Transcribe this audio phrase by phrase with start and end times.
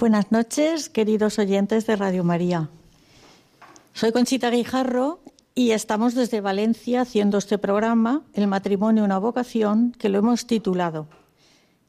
[0.00, 2.70] Buenas noches, queridos oyentes de Radio María.
[3.92, 5.20] Soy Conchita Guijarro
[5.54, 11.06] y estamos desde Valencia haciendo este programa, El matrimonio, una vocación, que lo hemos titulado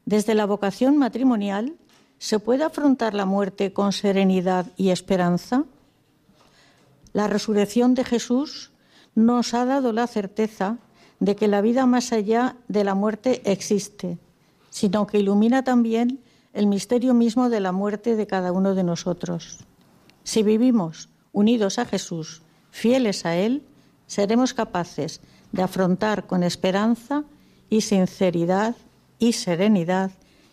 [0.04, 1.72] Desde la vocación matrimonial,
[2.18, 5.64] ¿se puede afrontar la muerte con serenidad y esperanza?
[7.14, 8.72] La resurrección de Jesús
[9.14, 10.76] nos ha dado la certeza
[11.18, 14.18] de que la vida más allá de la muerte existe,
[14.68, 16.20] sino que ilumina también
[16.52, 19.58] el misterio mismo de la muerte de cada uno de nosotros.
[20.24, 23.62] Si vivimos unidos a Jesús, fieles a Él,
[24.06, 25.20] seremos capaces
[25.52, 27.24] de afrontar con esperanza
[27.70, 28.76] y sinceridad
[29.18, 30.10] y serenidad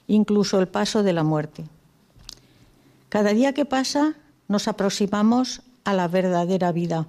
[0.07, 1.65] incluso el paso de la muerte.
[3.09, 4.15] Cada día que pasa
[4.47, 7.07] nos aproximamos a la verdadera vida.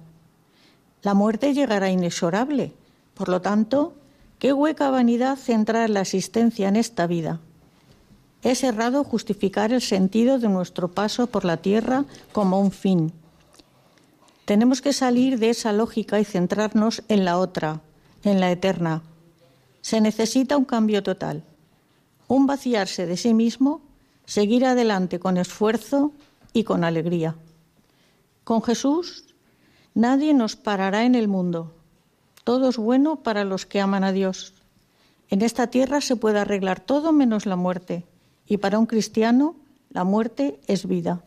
[1.01, 2.73] La muerte llegará inexorable,
[3.13, 3.95] por lo tanto,
[4.37, 7.39] qué hueca vanidad centrar la existencia en esta vida
[8.43, 13.13] es errado justificar el sentido de nuestro paso por la tierra como un fin.
[14.45, 17.81] Tenemos que salir de esa lógica y centrarnos en la otra,
[18.23, 19.03] en la eterna.
[19.81, 21.43] Se necesita un cambio total,
[22.27, 23.81] un vaciarse de sí mismo,
[24.25, 26.11] seguir adelante con esfuerzo
[26.53, 27.35] y con alegría.
[28.43, 29.25] Con Jesús
[29.93, 31.73] nadie nos parará en el mundo.
[32.43, 34.53] Todo es bueno para los que aman a Dios.
[35.29, 38.05] En esta tierra se puede arreglar todo menos la muerte
[38.51, 39.55] y para un cristiano,
[39.91, 41.21] la muerte es vida.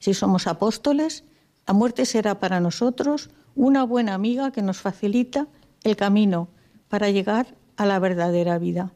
[0.00, 1.22] Si somos apóstoles,
[1.64, 5.46] la muerte será para nosotros una buena amiga que nos facilita
[5.84, 6.48] el camino
[6.88, 8.90] para llegar a la verdadera vida.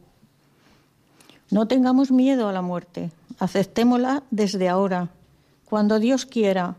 [1.52, 5.10] No tengamos miedo a la muerte, aceptémosla desde ahora,
[5.64, 6.74] cuando Dios quiera,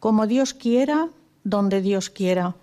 [0.00, 1.08] como Dios quiera,
[1.44, 2.56] donde Dios quiera.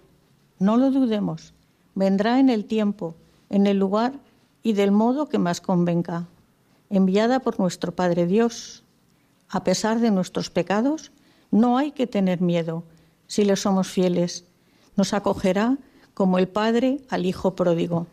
[0.59, 1.53] No lo dudemos,
[1.95, 3.15] vendrá en el tiempo,
[3.49, 4.11] en el lugar
[4.63, 6.27] y del modo que más convenga
[6.89, 8.83] enviada por nuestro Padre Dios.
[9.49, 11.11] A pesar de nuestros pecados,
[11.51, 12.83] no hay que tener miedo
[13.27, 14.45] si le somos fieles.
[14.95, 15.77] Nos acogerá
[16.13, 18.07] como el Padre al Hijo pródigo.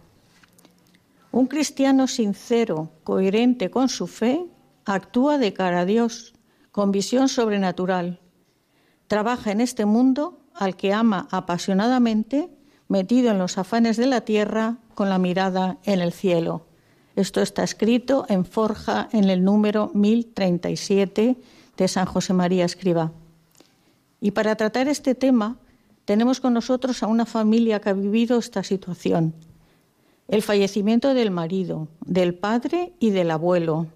[1.32, 4.44] Un cristiano sincero, coherente con su fe,
[4.84, 6.34] actúa de cara a Dios,
[6.70, 8.20] con visión sobrenatural.
[9.08, 12.50] Trabaja en este mundo al que ama apasionadamente,
[12.88, 16.66] metido en los afanes de la tierra, con la mirada en el cielo.
[17.16, 21.36] Esto está escrito en Forja en el número 1037
[21.76, 23.12] de San José María Escriba.
[24.20, 25.56] Y para tratar este tema
[26.04, 29.32] tenemos con nosotros a una familia que ha vivido esta situación.
[30.26, 33.86] El fallecimiento del marido, del padre y del abuelo.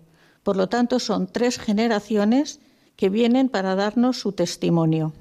[0.42, 2.60] Por lo tanto, son tres generaciones
[2.96, 5.12] que vienen para darnos su testimonio.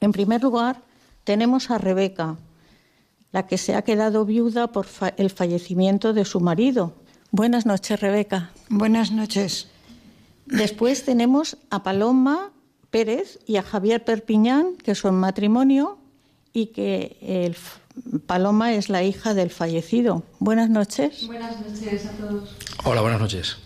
[0.00, 0.82] En primer lugar,
[1.24, 2.36] tenemos a Rebeca,
[3.34, 4.86] la que se ha quedado viuda por
[5.16, 6.94] el fallecimiento de su marido.
[7.32, 8.52] Buenas noches, Rebeca.
[8.68, 9.66] Buenas noches.
[10.46, 12.52] Después tenemos a Paloma
[12.92, 15.98] Pérez y a Javier Perpiñán, que son matrimonio
[16.52, 17.56] y que el,
[18.24, 20.22] Paloma es la hija del fallecido.
[20.38, 21.26] Buenas noches.
[21.26, 22.54] Buenas noches a todos.
[22.84, 23.56] Hola, buenas noches.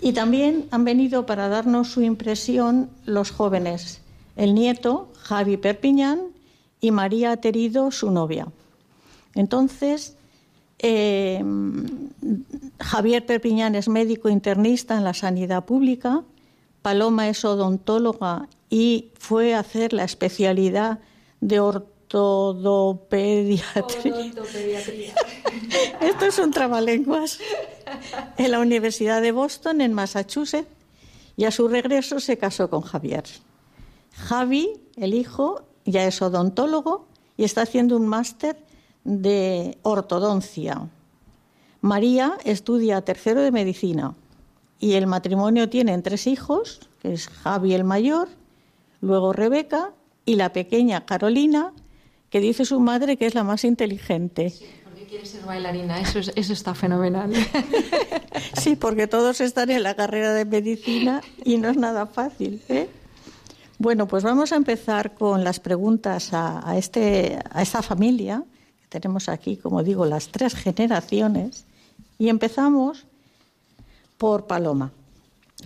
[0.00, 4.02] Y también han venido para darnos su impresión los jóvenes,
[4.36, 6.20] el nieto, Javi Perpiñán,
[6.80, 8.46] y María Terido, su novia.
[9.36, 10.16] Entonces,
[10.80, 11.44] eh,
[12.80, 16.24] Javier Perpiñán es médico internista en la sanidad pública,
[16.82, 20.98] Paloma es odontóloga y fue a hacer la especialidad
[21.40, 24.14] de ortodopediatría.
[26.00, 27.38] Esto es un trabalenguas.
[28.36, 30.68] En la Universidad de Boston, en Massachusetts,
[31.36, 33.24] y a su regreso se casó con Javier.
[34.14, 37.06] Javi, el hijo, ya es odontólogo
[37.36, 38.56] y está haciendo un máster
[39.06, 40.88] de ortodoncia.
[41.80, 44.14] María estudia tercero de medicina
[44.80, 48.28] y el matrimonio tiene tres hijos, que es Javi el mayor,
[49.00, 49.92] luego Rebeca
[50.24, 51.72] y la pequeña Carolina,
[52.30, 54.50] que dice su madre que es la más inteligente.
[54.50, 57.32] Sí, porque quiere ser bailarina, eso, eso está fenomenal.
[58.60, 62.60] sí, porque todos están en la carrera de medicina y no es nada fácil.
[62.68, 62.88] ¿eh?
[63.78, 68.42] Bueno, pues vamos a empezar con las preguntas a, a, este, a esta familia,
[68.88, 71.64] tenemos aquí, como digo, las tres generaciones,
[72.18, 73.04] y empezamos
[74.18, 74.92] por Paloma.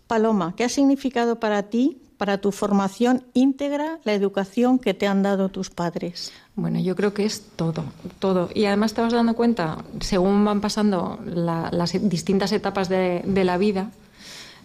[0.06, 5.22] Paloma, ¿qué ha significado para ti, para tu formación íntegra, la educación que te han
[5.22, 6.32] dado tus padres?
[6.56, 7.84] Bueno, yo creo que es todo,
[8.18, 8.50] todo.
[8.54, 13.56] Y además te vas dando cuenta, según van pasando la, las distintas etapas de la
[13.56, 13.90] vida,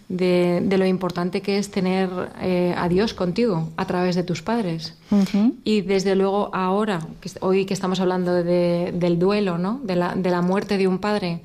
[0.08, 2.08] de, de, lo importante que es tener
[2.40, 4.94] eh, a Dios contigo a través de tus padres.
[5.10, 5.54] Uh -huh.
[5.64, 9.80] Y desde luego ahora, que hoy que estamos hablando de, del duelo, ¿no?
[9.82, 11.40] de, la, de la muerte de un padre,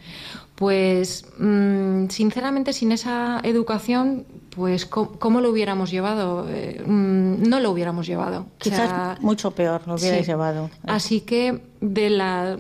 [0.56, 4.26] pues mmm, sinceramente sin esa educación,
[4.56, 6.48] pues ¿cómo, cómo lo hubiéramos llevado?
[6.50, 8.46] Eh, mmm, no lo hubiéramos llevado.
[8.58, 10.32] Quizás o sea, mucho peor lo hubierais sí.
[10.32, 10.70] llevado.
[10.86, 12.58] Así que de la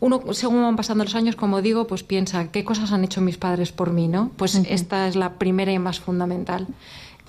[0.00, 3.38] uno según van pasando los años, como digo, pues piensa qué cosas han hecho mis
[3.38, 4.30] padres por mí, ¿no?
[4.36, 4.66] Pues uh -huh.
[4.68, 6.66] esta es la primera y más fundamental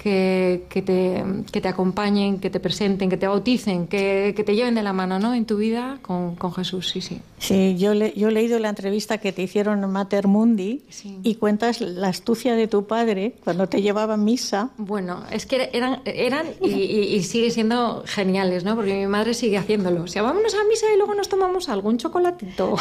[0.02, 4.56] que, que, te, que, te, acompañen, que te presenten, que te bauticen, que, que te
[4.56, 5.34] lleven de la mano ¿no?
[5.34, 7.20] en tu vida con, con Jesús, sí, sí.
[7.38, 11.20] Sí, yo, le, yo he leído la entrevista que te hicieron en Mater Mundi sí.
[11.24, 14.72] y cuentas la astucia de tu padre cuando te llevaba a misa.
[14.78, 18.76] Bueno, es que eran, eran y, y, y, sigue siendo geniales, ¿no?
[18.76, 20.04] Porque mi madre sigue haciéndolo.
[20.04, 22.76] O sea, vámonos a misa y luego nos tomamos algún chocolatito.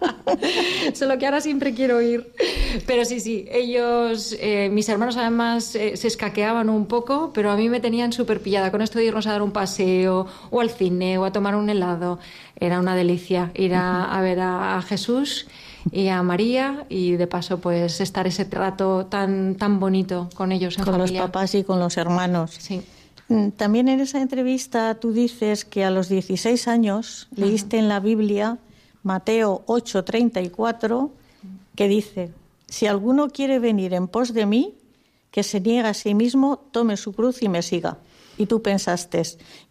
[0.94, 2.32] Solo que ahora siempre quiero ir.
[2.86, 7.56] Pero sí, sí, ellos, eh, mis hermanos además eh, se escaqueaban un poco, pero a
[7.56, 10.68] mí me tenían súper pillada con esto de irnos a dar un paseo o al
[10.68, 12.18] cine o a tomar un helado.
[12.58, 15.46] Era una delicia ir a, a ver a, a, Jesús
[15.92, 20.76] y a María y de paso pues estar ese trato tan, tan bonito con ellos
[20.76, 21.20] en con familia.
[21.20, 22.56] los papás y con los hermanos.
[22.58, 22.82] Sí.
[23.56, 27.42] También en esa entrevista tú dices que a los 16 años Ajá.
[27.44, 28.58] leíste en la Biblia
[29.04, 31.10] Mateo 8:34
[31.76, 32.32] que dice,
[32.66, 34.74] si alguno quiere venir en pos de mí,
[35.30, 37.98] que se niega a sí mismo, tome su cruz y me siga.
[38.38, 39.22] Y tú pensaste,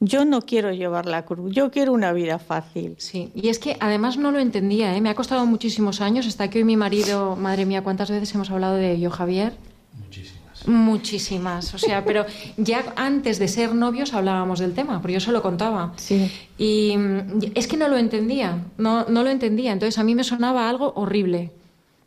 [0.02, 2.96] yo no quiero llevar la cruz, yo quiero una vida fácil.
[2.98, 5.00] Sí, y es que además no lo entendía, ¿eh?
[5.00, 8.52] me ha costado muchísimos años, hasta que hoy mi marido, madre mía, ¿cuántas veces hemos
[8.52, 9.54] hablado de ello, Javier?
[9.94, 10.68] Muchísimas.
[10.68, 12.26] Muchísimas, o sea, pero
[12.58, 15.94] ya antes de ser novios hablábamos del tema, porque yo se lo contaba.
[15.96, 16.30] Sí.
[16.58, 16.98] Y
[17.56, 20.92] es que no lo entendía, no, no lo entendía, entonces a mí me sonaba algo
[20.98, 21.52] horrible.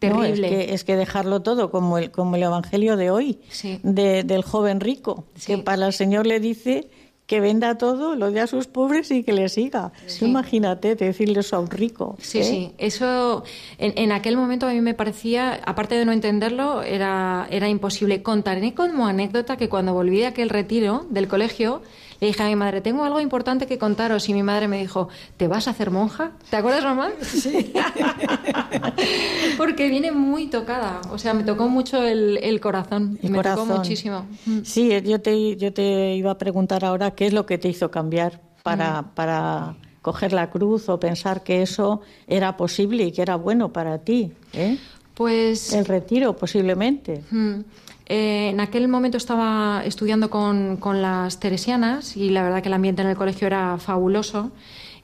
[0.01, 0.51] Terrible.
[0.51, 3.79] No, es, que, es que dejarlo todo, como el, como el Evangelio de hoy, sí.
[3.83, 5.47] de, del joven rico, sí.
[5.47, 6.89] que para el Señor le dice
[7.31, 9.93] que venda todo, lo dé a sus pobres y que le siga.
[10.07, 10.25] Sí.
[10.25, 12.17] Imagínate decirle eso a un rico.
[12.21, 12.43] Sí, ¿eh?
[12.43, 12.73] sí.
[12.77, 13.45] Eso
[13.79, 18.25] en, en, aquel momento a mí me parecía, aparte de no entenderlo, era, era imposible.
[18.25, 21.83] Contaré como anécdota que cuando volví de aquel retiro del colegio,
[22.21, 24.29] le dije a mi madre, tengo algo importante que contaros.
[24.29, 25.09] Y mi madre me dijo,
[25.39, 26.33] ¿te vas a hacer monja?
[26.51, 27.11] ¿Te acuerdas, mamá?
[27.23, 27.73] Sí.
[29.57, 31.01] Porque viene muy tocada.
[31.11, 33.19] O sea, me tocó mucho el, el corazón.
[33.23, 33.69] El me corazón.
[33.69, 34.27] tocó muchísimo.
[34.65, 37.91] Sí, yo te, yo te iba a preguntar ahora qué es lo que te hizo
[37.91, 39.15] cambiar para, mm.
[39.15, 43.99] para coger la cruz o pensar que eso era posible y que era bueno para
[43.99, 44.33] ti.
[44.53, 44.77] ¿eh?
[45.15, 45.73] Pues.
[45.73, 47.23] El retiro, posiblemente.
[47.31, 47.61] Mm.
[48.13, 52.75] Eh, en aquel momento estaba estudiando con, con, las teresianas y la verdad que el
[52.75, 54.51] ambiente en el colegio era fabuloso.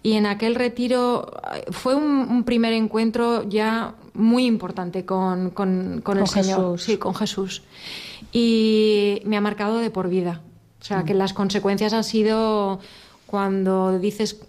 [0.03, 1.31] Y en aquel retiro
[1.71, 6.73] fue un, un primer encuentro ya muy importante con, con, con el Señor.
[6.73, 6.83] Jesús.
[6.83, 7.63] Sí, con Jesús.
[8.33, 10.41] Y me ha marcado de por vida.
[10.81, 12.81] O sea, que las consecuencias han sido
[13.27, 14.41] cuando dices,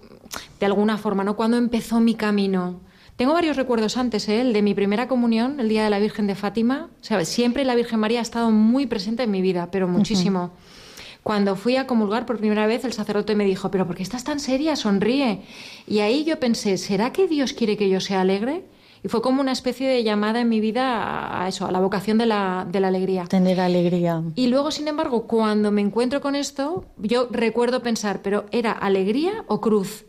[0.59, 1.35] de alguna forma, ¿no?
[1.35, 2.79] Cuando empezó mi camino
[3.17, 4.41] tengo varios recuerdos antes, ¿eh?
[4.41, 6.89] el de mi primera comunión, el día de la Virgen de Fátima.
[7.01, 10.43] O sea, siempre la Virgen María ha estado muy presente en mi vida, pero muchísimo.
[10.43, 10.77] Uh -huh.
[11.23, 14.23] Cuando fui a comulgar por primera vez, el sacerdote me dijo, pero ¿por qué estás
[14.23, 14.77] tan seria?
[14.77, 15.41] Sonríe.
[15.85, 18.63] Y ahí yo pensé, ¿será que Dios quiere que yo sea alegre?
[19.03, 22.17] Y fue como una especie de llamada en mi vida a eso, a la vocación
[22.17, 23.25] de la, de la alegría.
[23.25, 24.23] Tener alegría.
[24.35, 29.43] Y luego, sin embargo, cuando me encuentro con esto, yo recuerdo pensar, ¿pero era alegría
[29.47, 30.06] o cruz?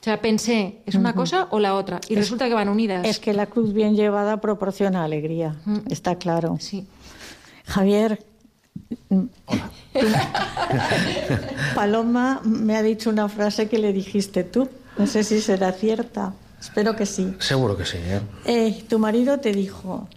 [0.00, 1.16] O sea, pensé, ¿es una uh -huh.
[1.16, 2.00] cosa o la otra?
[2.08, 3.06] Y es, resulta que van unidas.
[3.06, 5.92] Es que la cruz bien llevada proporciona alegría, uh -huh.
[5.92, 6.56] está claro.
[6.58, 6.86] Sí.
[7.66, 8.24] Javier,
[9.46, 9.70] Hola.
[11.74, 14.68] Paloma me ha dicho una frase que le dijiste tú.
[14.98, 16.32] No sé si será cierta.
[16.60, 17.34] Espero que sí.
[17.38, 17.98] Seguro que sí.
[17.98, 18.20] ¿eh?
[18.44, 20.08] Eh, tu marido te dijo,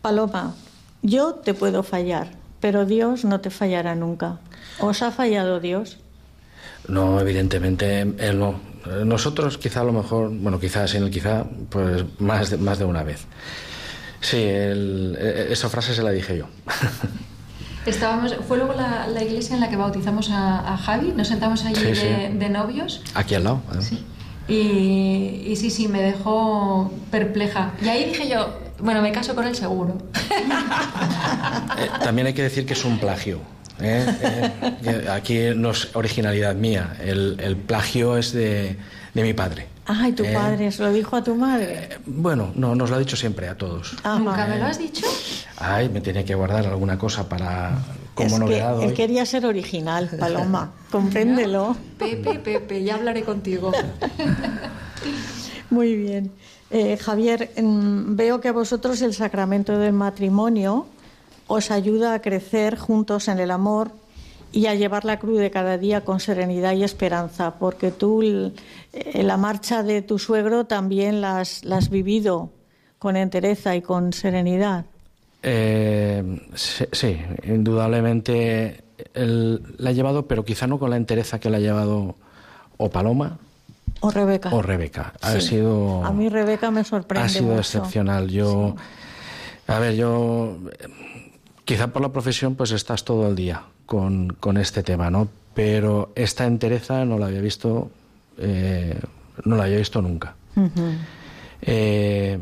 [0.00, 0.54] Paloma,
[1.02, 4.40] yo te puedo fallar, pero Dios no te fallará nunca.
[4.80, 5.98] ¿Os ha fallado Dios?
[6.86, 8.67] No, evidentemente él no.
[9.04, 12.84] Nosotros quizá a lo mejor, bueno, quizás en el quizá, pues más de, más de
[12.84, 13.26] una vez.
[14.20, 16.46] Sí, el, e, esa frase se la dije yo.
[17.86, 21.64] Estábamos, fue luego la, la, iglesia en la que bautizamos a, a Javi, nos sentamos
[21.64, 22.06] allí Sí, sí.
[22.06, 23.02] de, de novios.
[23.14, 23.62] Aquí al lado.
[23.72, 23.82] ¿eh?
[23.82, 24.04] Sí.
[24.48, 27.72] Y, y sí, sí, me dejó perpleja.
[27.82, 29.96] Y ahí dije yo, bueno, me caso con él seguro.
[31.78, 33.38] Eh, también hay que decir que es un plagio.
[33.80, 34.06] ¿Eh?
[34.84, 36.96] Eh, aquí no es originalidad mía.
[37.02, 38.76] El, el plagio es de,
[39.14, 39.66] de mi padre.
[39.86, 41.88] Ay, tu Eh, padre, ¿se lo dijo a tu madre?
[41.92, 43.94] eh, bueno, no, nos lo ha dicho siempre a todos.
[44.02, 44.18] Ajá.
[44.18, 45.06] ¿Nunca me lo has dicho?
[45.56, 47.72] Ay, me tiene que guardar alguna cosa para
[48.14, 48.94] como es que él hoy.
[48.94, 50.72] quería ser original, Paloma.
[50.90, 51.74] Compréndelo.
[51.98, 53.72] Pepe, Pepe, ya hablaré contigo.
[55.70, 56.32] Muy bien.
[56.70, 60.86] Eh, Javier, mm, veo que a vosotros el sacramento del matrimonio
[61.48, 63.90] os ayuda a crecer juntos en el amor
[64.52, 68.52] y a llevar la cruz de cada día con serenidad y esperanza, porque tú eh,
[69.22, 72.50] la marcha de tu suegro también la has, la has vivido
[72.98, 74.84] con entereza y con serenidad.
[75.42, 76.22] Eh,
[76.54, 78.82] sí, sí, indudablemente
[79.14, 82.16] él la ha llevado, pero quizá no con la entereza que la ha llevado
[82.76, 83.38] o Paloma
[84.00, 84.50] ¿O Rebeca?
[84.52, 85.12] o Rebeca.
[85.20, 85.48] Ha Sí.
[85.48, 87.60] sido A mí Rebeca me sorprende ha sido mucho.
[87.60, 88.28] excepcional.
[88.28, 88.74] Yo,
[89.66, 90.56] a ver, yo
[91.68, 95.28] quizá por la profesión pues estás todo el día con, con este tema, ¿no?
[95.52, 97.90] Pero esta entereza no la había visto,
[98.38, 98.98] eh,
[99.44, 100.34] no la había visto nunca.
[101.60, 102.38] Eh,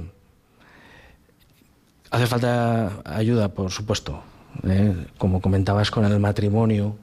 [2.08, 4.22] hace falta ayuda, por supuesto.
[4.62, 4.94] ¿eh?
[5.18, 6.94] Como comentabas con el matrimonio.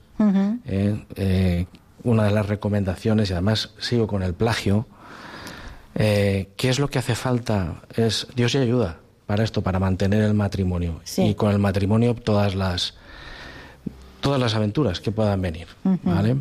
[0.66, 1.66] ¿eh?
[2.06, 4.88] Una de las recomendaciones, y además sigo con el plagio,
[5.94, 7.82] ¿qué es lo que hace falta?
[7.98, 9.03] Es Dios y ayuda
[9.34, 11.02] para esto, para mantener el matrimonio.
[11.06, 11.24] Sí.
[11.24, 12.94] Y con el matrimonio todas las
[14.22, 15.66] todas las aventuras que puedan venir.
[16.04, 16.36] ¿vale?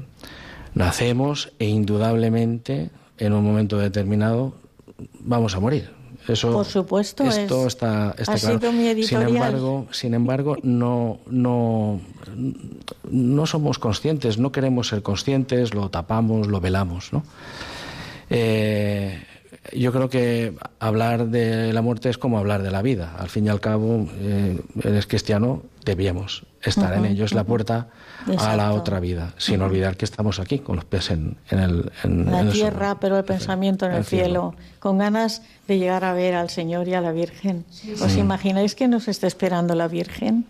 [0.74, 4.54] Nacemos e indudablemente en un momento determinado
[5.20, 5.90] vamos a morir.
[6.28, 8.58] Eso, Por supuesto, esto es- está, está ha claro.
[8.60, 11.98] sido mi Sin embargo, sin embargo, no, no,
[13.10, 17.24] no somos conscientes, no queremos ser conscientes, lo tapamos, lo velamos, ¿no?
[18.30, 19.18] Eh,
[19.72, 23.14] yo creo que hablar de la muerte es como hablar de la vida.
[23.18, 27.24] Al fin y al cabo, eh, eres cristiano, debíamos estar en ello.
[27.24, 27.88] Es la puerta
[28.38, 31.92] a la otra vida, sin olvidar que estamos aquí, con los pies en, en el
[32.04, 36.04] en, la en el tierra, pero el pensamiento en el cielo, con ganas de llegar
[36.04, 37.64] a ver al Señor y a la Virgen.
[38.00, 40.46] ¿Os imagináis que nos está esperando la Virgen?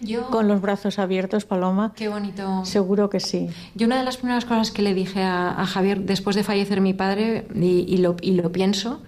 [0.00, 1.92] Yo, Con los brazos abiertos, Paloma.
[1.94, 2.64] qué bonito.
[2.64, 3.48] Seguro que sí.
[3.74, 6.80] Yo una de las primeras cosas que le dije a, a Javier después de fallecer
[6.80, 9.02] mi padre, y, y lo, y lo pienso,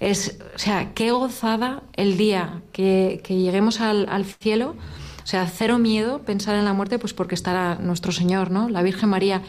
[0.00, 4.76] es, o sea, qué gozada el día que, que lleguemos al, al cielo.
[5.22, 8.68] O sea, cero miedo pensar en la muerte, pues porque estará nuestro Señor, ¿no?
[8.68, 9.40] La Virgen María.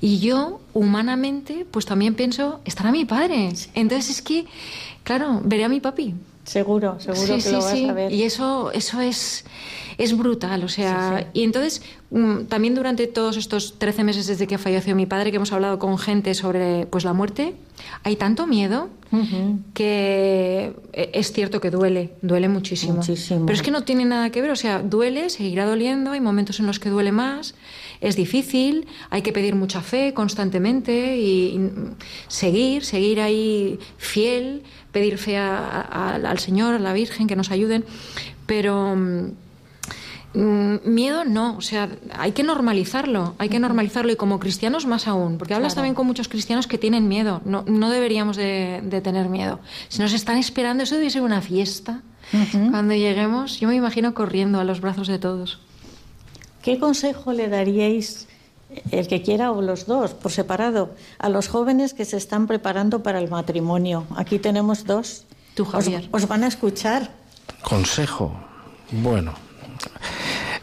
[0.00, 3.48] Y yo, humanamente, pues también pienso, estará mi padre.
[3.74, 4.46] Entonces es que,
[5.02, 6.14] claro, veré a mi papi.
[6.44, 7.88] Seguro, seguro Sí, que sí, lo vas sí.
[7.88, 8.12] a ver.
[8.12, 9.44] Y eso, eso es,
[9.98, 10.62] es brutal.
[10.64, 15.06] O sea, y entonces, mm, también durante todos estos 13 meses desde que falleció mi
[15.06, 17.54] padre, que hemos hablado con gente sobre pues la muerte,
[18.02, 18.88] hay tanto miedo
[19.74, 22.94] que eh, es cierto que duele, duele muchísimo.
[22.94, 23.46] Muchísimo.
[23.46, 26.58] Pero es que no tiene nada que ver, o sea, duele, seguirá doliendo, hay momentos
[26.60, 27.54] en los que duele más,
[28.00, 31.94] es difícil, hay que pedir mucha fe constantemente y, y, mm,
[32.28, 37.50] seguir, seguir ahí fiel, pedir fe a- a- al Señor, a la Virgen, que nos
[37.50, 37.84] ayuden,
[38.46, 38.96] pero...
[40.34, 41.88] mm, Miedo no, o sea,
[42.18, 45.76] hay que normalizarlo, hay que normalizarlo y como cristianos más aún, porque hablas Claro.
[45.82, 49.60] también con muchos cristianos que tienen miedo, no, no deberíamos de, de tener miedo.
[49.88, 52.02] Si nos están esperando, eso debe ser una fiesta.
[52.70, 55.60] Cuando lleguemos, yo me imagino corriendo a los brazos de todos.
[56.62, 58.26] ¿Qué consejo le daríais,
[58.90, 63.02] el que quiera o los dos, por separado, a los jóvenes que se están preparando
[63.02, 64.06] para el matrimonio?
[64.16, 65.24] Aquí tenemos dos.
[65.54, 65.68] Tú,
[66.10, 67.10] os van a escuchar.
[67.62, 68.32] Consejo.
[68.90, 69.34] Bueno.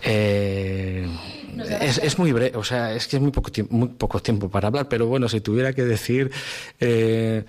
[0.04, 1.08] Eh,
[1.82, 4.50] es, es muy breve, o sea, es que es muy poco, tiempo, muy poco tiempo
[4.50, 6.32] para hablar, pero bueno, si tuviera que decir,
[6.80, 7.44] eh,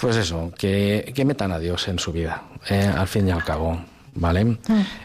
[0.00, 3.44] pues eso, que, que metan a Dios en su vida, eh, al fin y al
[3.44, 3.80] cabo.
[4.12, 4.56] ¿Vale?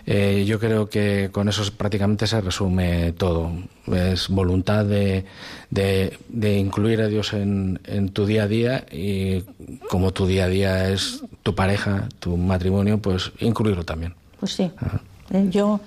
[0.07, 3.51] Eh, yo creo que con eso prácticamente se resume todo.
[3.85, 5.25] Es voluntad de,
[5.69, 9.43] de, de incluir a Dios en, en tu día a día y
[9.89, 14.15] como tu día a día es tu pareja, tu matrimonio, pues incluirlo también.
[14.39, 14.71] Pues sí.
[14.79, 14.99] Ah.
[15.35, 15.47] ¿Eh?
[15.49, 15.79] Yo,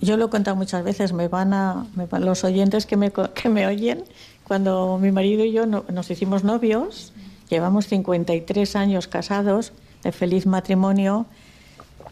[0.00, 1.86] yo lo he contado muchas veces, me van a,
[2.18, 4.04] los oyentes que me, que me oyen,
[4.44, 7.12] cuando mi marido y yo nos hicimos novios,
[7.48, 11.26] llevamos 53 años casados, de feliz matrimonio,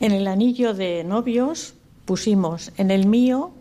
[0.00, 3.52] en el anillo de novios pusimos en el mío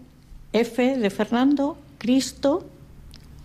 [0.54, 2.66] F de Fernando, Cristo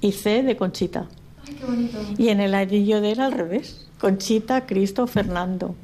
[0.01, 1.07] y C de Conchita.
[1.47, 1.99] Ay, qué bonito.
[2.17, 5.75] Y en el anillo de él al revés, Conchita, Cristo, Fernando.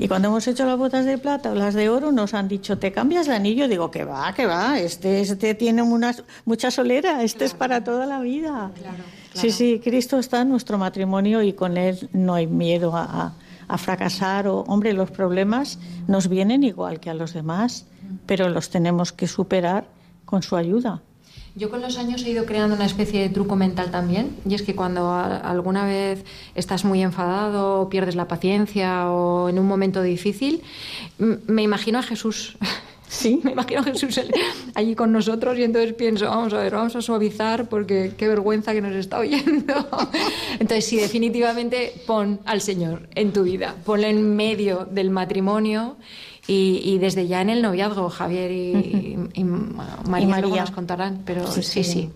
[0.00, 2.78] Y cuando hemos hecho las botas de plata o las de oro, nos han dicho,
[2.78, 3.68] ¿te cambias el anillo?
[3.68, 8.18] Digo, que va, que va, este, este tiene mucha solera, este es para toda la
[8.20, 8.70] vida.
[9.34, 13.34] Sí, sí, Cristo está en nuestro matrimonio y con él no hay miedo a,
[13.68, 14.48] a fracasar.
[14.48, 15.78] O, hombre, los problemas
[16.08, 17.84] nos vienen igual que a los demás,
[18.24, 19.84] pero los tenemos que superar
[20.24, 21.02] con su ayuda.
[21.56, 24.62] Yo con los años he ido creando una especie de truco mental también, y es
[24.62, 30.02] que cuando alguna vez estás muy enfadado, o pierdes la paciencia o en un momento
[30.02, 30.62] difícil,
[31.18, 32.56] me imagino a Jesús.
[33.10, 34.20] Sí, me imagino a Jesús
[34.76, 38.72] allí con nosotros y entonces pienso, vamos a ver, vamos a suavizar porque qué vergüenza
[38.72, 39.74] que nos está oyendo.
[40.60, 45.96] Entonces sí, definitivamente pon al Señor en tu vida, ponle en medio del matrimonio
[46.52, 52.10] y, desde ya en el noviazgo, Javier y, María, nos contarán, pero sí, sí, sí,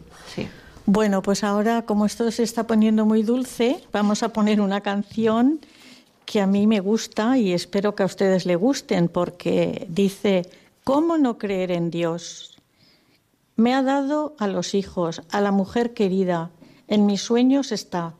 [0.87, 5.61] Bueno, pues ahora, como esto se está poniendo muy dulce, vamos a poner una canción
[6.26, 10.50] que a mí me gusta y espero que a ustedes le gusten, porque dice,
[10.83, 12.59] ¿cómo no creer en Dios?
[13.55, 16.50] Me ha dado a los hijos, a la mujer querida,
[16.88, 18.14] en mis sueños está.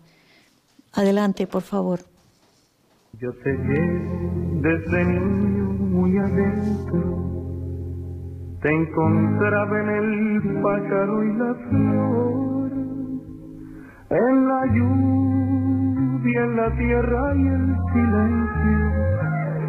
[0.93, 2.05] Adelante, por favor.
[3.19, 3.51] Yo te
[4.63, 5.54] desde
[6.25, 7.03] adentro,
[8.63, 12.71] te encontraba en el pájaro y la flor,
[14.11, 18.79] en la lluvia, en la tierra y el silencio,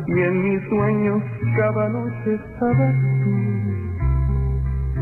[0.08, 1.24] y en mis sueños
[1.58, 3.32] cada noche estabas tú.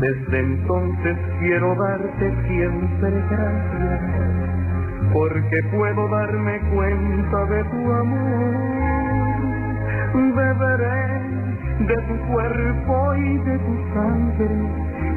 [0.00, 4.00] Desde entonces quiero darte siempre gracias,
[5.12, 8.74] porque puedo darme cuenta de tu amor.
[10.34, 11.43] Beberé
[11.80, 14.48] de tu cuerpo y de tu sangre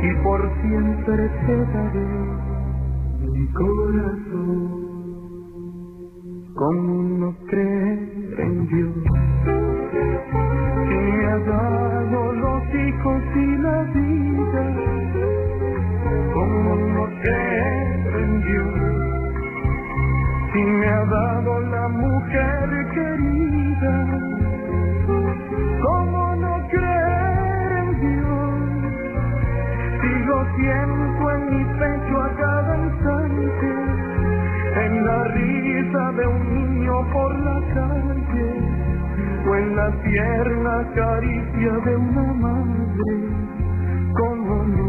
[0.01, 2.07] y por siempre te daré
[3.21, 4.87] mi corazón.
[6.55, 7.99] ¿Cómo no creer
[8.39, 8.95] en Dios?
[10.89, 14.75] Que me ha dado los hijos y la vida.
[16.33, 18.73] ¿Cómo no creer en Dios?
[20.53, 24.26] Si me ha dado la mujer querida
[30.27, 33.69] lo siento en mi pecho a cada instante,
[34.85, 38.49] en la risa de un niño por la calle,
[39.47, 43.13] o en la tierna caricia de una madre.
[44.19, 44.87] ¿Cómo no?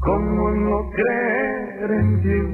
[0.00, 2.48] ¿Cómo no creer en Dios?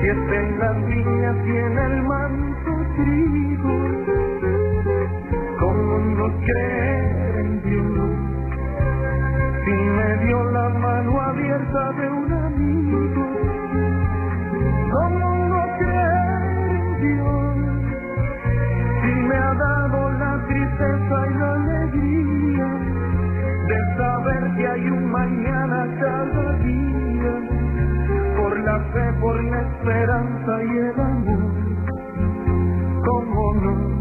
[0.00, 3.92] Si está en las niñas y en el manto trigo
[6.16, 8.31] no creer en Dios.
[9.64, 13.26] Si me dio la mano abierta de un amigo,
[14.90, 17.54] ¿cómo no creer en Dios?
[19.02, 22.68] Si me ha dado la tristeza y la alegría
[23.68, 27.34] de saber que hay un mañana cada día,
[28.36, 31.52] por la fe, por la esperanza y el amor,
[33.04, 33.92] ¿cómo no?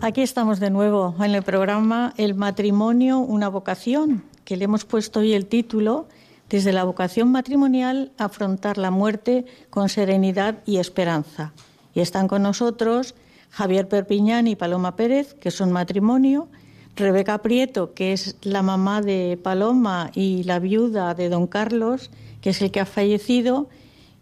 [0.00, 5.20] Aquí estamos de nuevo en el programa El matrimonio, una vocación, que le hemos puesto
[5.20, 6.06] hoy el título
[6.48, 11.52] desde la vocación matrimonial, afrontar la muerte con serenidad y esperanza.
[11.94, 13.14] Y están con nosotros
[13.50, 16.48] Javier Perpiñán y Paloma Pérez, que son matrimonio,
[16.96, 22.50] Rebeca Prieto, que es la mamá de Paloma y la viuda de don Carlos, que
[22.50, 23.68] es el que ha fallecido,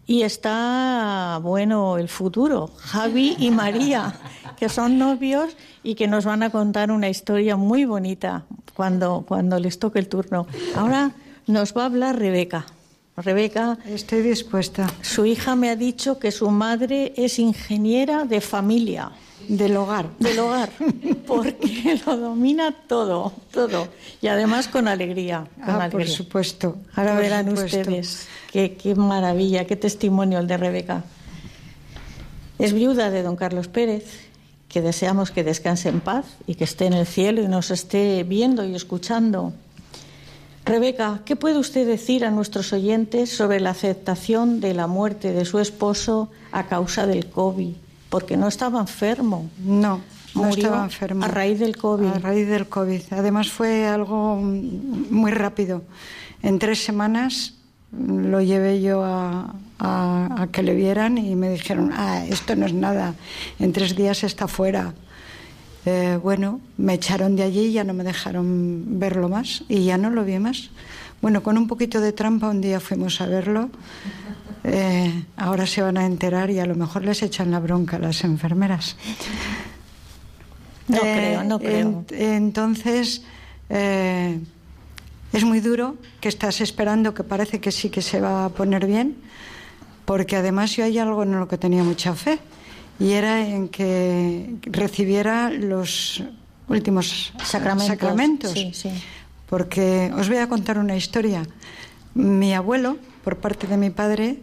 [0.05, 4.13] y está, bueno, el futuro, Javi y María,
[4.57, 9.59] que son novios y que nos van a contar una historia muy bonita cuando, cuando
[9.59, 10.45] les toque el turno.
[10.75, 11.11] Ahora
[11.47, 12.65] nos va a hablar Rebeca.
[13.15, 13.77] Rebeca.
[13.85, 14.89] Estoy dispuesta.
[15.01, 19.11] Su hija me ha dicho que su madre es ingeniera de familia.
[19.47, 20.09] Del hogar.
[20.19, 20.69] Del hogar,
[21.27, 23.87] porque lo domina todo, todo.
[24.21, 25.47] Y además con alegría.
[25.61, 26.77] ah, por supuesto.
[26.95, 31.03] Ahora verán ustedes qué, qué maravilla, qué testimonio el de Rebeca.
[32.59, 34.05] Es viuda de don Carlos Pérez,
[34.69, 38.23] que deseamos que descanse en paz y que esté en el cielo y nos esté
[38.23, 39.53] viendo y escuchando.
[40.65, 45.43] Rebeca, ¿qué puede usted decir a nuestros oyentes sobre la aceptación de la muerte de
[45.43, 47.73] su esposo a causa del COVID?
[48.13, 49.49] Porque no estaba enfermo.
[49.65, 49.99] No,
[50.35, 51.25] no Murió estaba enfermo.
[51.25, 52.05] a raíz del COVID.
[52.05, 53.01] A raíz del COVID.
[53.09, 55.81] Además fue algo muy rápido.
[56.43, 57.55] En tres semanas
[57.91, 62.67] lo llevé yo a, a- a que le vieran y me dijeron, ah, esto no
[62.67, 63.15] es nada,
[63.59, 64.93] en tres días está fuera.
[65.85, 69.97] Eh, bueno, me echaron de allí y ya no me dejaron verlo más y ya
[69.97, 70.69] no lo vi más.
[71.21, 73.69] Bueno, con un poquito de trampa un día fuimos a verlo.
[74.63, 77.99] Eh, ahora se van a enterar y a lo mejor les echan la bronca a
[77.99, 78.95] las enfermeras.
[80.87, 81.79] No Eh, creo, no creo.
[81.79, 83.23] en- entonces,
[83.69, 84.39] eh,
[85.31, 88.85] es muy duro que estás esperando que parece que sí que se va a poner
[88.85, 89.15] bien,
[90.05, 92.39] porque además yo hay algo en lo que tenía mucha fe,
[92.99, 96.23] y era en que recibiera los
[96.67, 97.87] últimos Sacramentos.
[97.87, 98.51] sacramentos.
[98.51, 98.89] Sí, sí.
[99.49, 101.43] Porque os voy a contar una historia.
[102.15, 104.39] Mi abuelo, por parte de mi padre,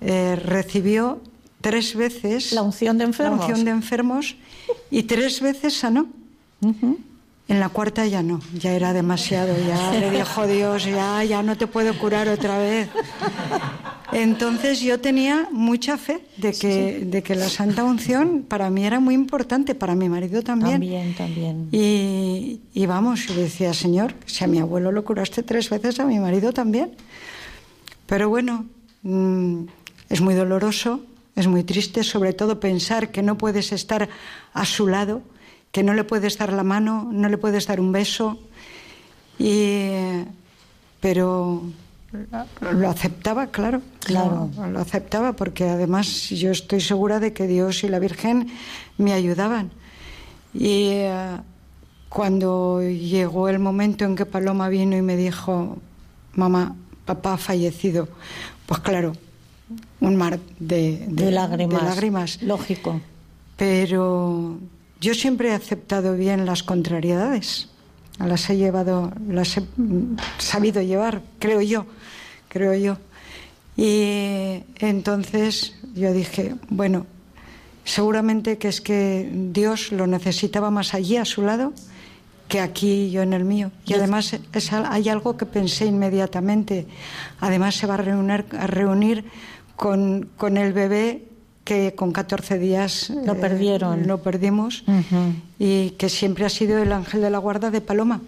[0.00, 1.20] eh, recibió
[1.60, 3.40] tres veces La unción de enfermos.
[3.40, 4.36] la unción de enfermos
[4.90, 6.06] y tres veces sanó.
[6.60, 6.98] Ujú.
[7.48, 11.56] En la cuarta ya no, ya era demasiado, ya le dijo Dios, ya, ya no
[11.56, 12.88] te puedo curar otra vez.
[14.12, 19.00] Entonces yo tenía mucha fe de que, de que la Santa Unción para mí era
[19.00, 20.72] muy importante, para mi marido también.
[20.80, 21.68] También, también.
[21.72, 26.06] Y, y vamos, yo decía, Señor, si a mi abuelo lo curaste tres veces, a
[26.06, 26.92] mi marido también.
[28.06, 28.64] Pero bueno,
[29.02, 29.64] mm,
[30.08, 31.00] es muy doloroso,
[31.36, 34.08] es muy triste, sobre todo pensar que no puedes estar
[34.52, 35.22] a su lado,
[35.72, 38.38] que no le puedes dar la mano, no le puedes dar un beso.
[39.38, 39.90] Y,
[41.00, 41.62] pero
[42.72, 43.82] lo aceptaba, claro.
[44.00, 44.50] Claro.
[44.56, 48.48] Lo, lo aceptaba porque además yo estoy segura de que Dios y la Virgen
[48.96, 49.70] me ayudaban.
[50.54, 51.36] Y eh,
[52.08, 55.76] cuando llegó el momento en que Paloma vino y me dijo,
[56.32, 58.08] mamá, papá ha fallecido,
[58.66, 59.12] pues claro,
[60.00, 61.80] un mar de, De, lágrimas.
[61.80, 62.42] de lágrimas.
[62.42, 63.00] Lógico.
[63.56, 64.58] Pero
[65.00, 67.68] yo siempre he aceptado bien las contrariedades.
[68.18, 69.62] Las he llevado, las he
[70.38, 71.86] sabido llevar, creo yo,
[72.48, 72.98] creo yo.
[73.76, 77.06] Y entonces yo dije, bueno,
[77.84, 81.72] seguramente que es que Dios lo necesitaba más allí a su lado
[82.48, 83.70] que aquí yo en el mío.
[83.86, 86.86] Y además es hay algo que pensé inmediatamente.
[87.40, 89.24] Además se va a reunir, a reunir
[89.78, 91.22] con, con el bebé
[91.64, 94.06] que con 14 días Lo eh, perdieron.
[94.06, 94.84] lo perdimos
[95.58, 98.20] y que siempre ha sido el ángel de la guarda de Paloma.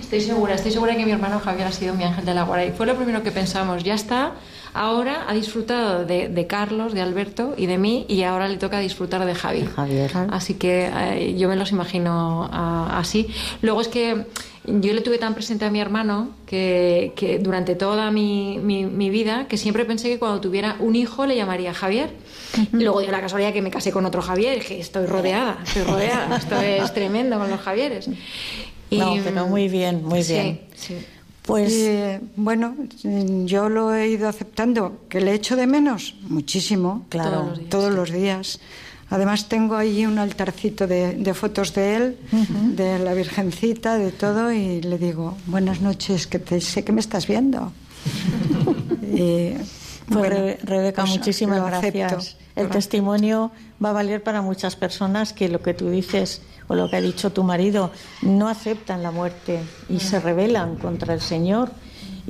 [0.00, 2.64] Estoy segura, estoy segura que mi hermano Javier ha sido mi ángel de la guarda.
[2.64, 3.82] Y fue lo primero que pensamos.
[3.82, 4.34] Ya está,
[4.74, 8.78] ahora ha disfrutado de, de Carlos, de Alberto y de mí, y ahora le toca
[8.78, 9.64] disfrutar de Javi.
[9.64, 10.12] Javier.
[10.30, 13.26] Así que eh, yo me los imagino ah, así.
[13.60, 14.24] Luego es que
[14.66, 19.10] yo le tuve tan presente a mi hermano que, que durante toda mi, mi- mi
[19.10, 22.10] vida que siempre pensé que cuando tuviera un hijo le llamaría Javier.
[22.72, 25.58] Y luego dio la casualidad que me casé con otro Javier y dije, estoy rodeada,
[25.66, 28.08] estoy rodeada, esto es tremendo con los Javieres.
[28.90, 30.60] Y, No, pero muy bien, muy sí, bien.
[30.74, 30.94] sí.
[31.42, 32.74] Pues Y, eh, bueno,
[33.44, 35.00] yo lo he ido aceptando.
[35.10, 36.14] ¿Que le echo de menos?
[36.22, 37.04] Muchísimo.
[37.10, 37.52] Claro.
[37.52, 37.96] Todos los días, Todos sí.
[37.96, 38.60] los días.
[39.10, 42.18] Además tengo ahí un altarcito de, de fotos de él,
[42.76, 47.00] de la Virgencita, de todo, y le digo, buenas noches, que te, sé que me
[47.00, 47.72] estás viendo.
[49.14, 49.52] y,
[50.08, 51.98] Pues bueno, Rebeca, pues, muchísimas acepto.
[51.98, 52.36] gracias.
[52.56, 53.50] El testimonio
[53.84, 57.00] va a valer para muchas personas que lo que tú dices o lo que ha
[57.00, 57.90] dicho tu marido
[58.22, 61.70] no aceptan la muerte y se rebelan contra el Señor.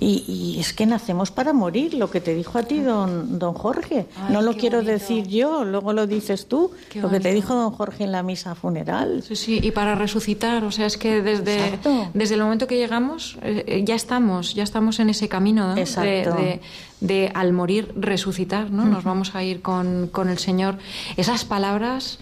[0.00, 3.54] Y, y es que nacemos para morir, lo que te dijo a ti don, don
[3.54, 4.06] Jorge.
[4.16, 4.92] Ay, no lo quiero bonito.
[4.92, 8.22] decir yo, luego lo dices tú, Qué lo que te dijo don Jorge en la
[8.24, 9.22] misa funeral.
[9.26, 12.08] Sí, sí, y para resucitar, o sea, es que desde, Exacto.
[12.12, 15.74] desde el momento que llegamos eh, eh, ya estamos, ya estamos en ese camino ¿no?
[15.76, 16.60] de, de-
[17.00, 18.86] de al morir resucitar, ¿no?
[18.86, 20.78] Nos vamos a ir con, con el Señor.
[21.18, 22.18] Esas palabras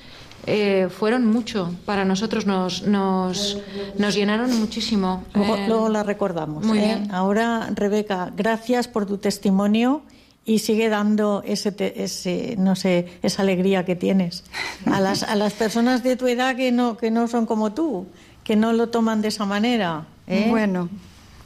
[0.46, 3.58] eh, fueron mucho para nosotros, nos, nos,
[3.98, 5.24] nos llenaron muchísimo.
[5.34, 6.64] Luego, Eh, luego la recordamos.
[6.64, 6.82] muy ¿eh?
[6.84, 7.08] bien.
[7.12, 10.02] Ahora, Rebeca, gracias por tu testimonio
[10.44, 14.42] y sigue dando ese, ese, no sé, esa alegría que tienes
[14.86, 18.06] a las, a las personas de tu edad que no, que no son como tú,
[18.42, 20.06] que no lo toman de esa manera.
[20.26, 20.46] ¿eh?
[20.50, 20.88] Bueno,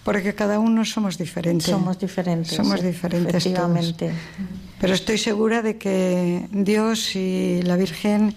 [0.04, 1.68] porque cada uno somos diferentes.
[1.68, 2.54] somos diferentes.
[2.56, 3.44] Somos sí, diferentes todos.
[3.44, 4.12] Efectivamente.
[4.80, 8.34] Pero estoy segura de que Dios y la Virgen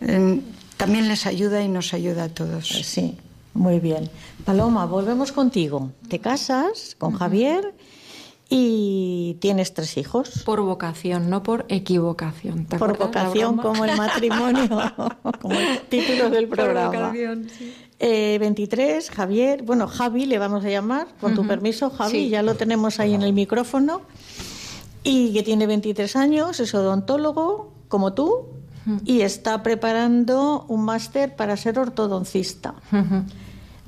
[0.00, 0.40] eh,
[0.76, 2.68] también les ayuda y nos ayuda a todos.
[2.72, 3.16] Pues sí,
[3.54, 4.10] muy bien.
[4.44, 5.90] Paloma, volvemos contigo.
[6.08, 7.74] Te casas con Javier
[8.48, 10.42] y tienes tres hijos.
[10.44, 12.66] Por vocación, no por equivocación.
[12.66, 14.68] ¿Te Por vocación, como el matrimonio,
[15.40, 16.88] como el título del Por programa.
[17.08, 17.74] vocación, sí.
[17.98, 22.28] Eh, 23, Javier, bueno, Javi le vamos a llamar, con tu permiso, Javi, Sí.
[22.28, 24.02] ya lo tenemos ahí en el micrófono.
[25.02, 28.48] Y que tiene 23 años, es odontólogo, como tú,
[29.04, 32.74] y está preparando un máster para ser ortodoncista.
[32.92, 33.24] Ujú.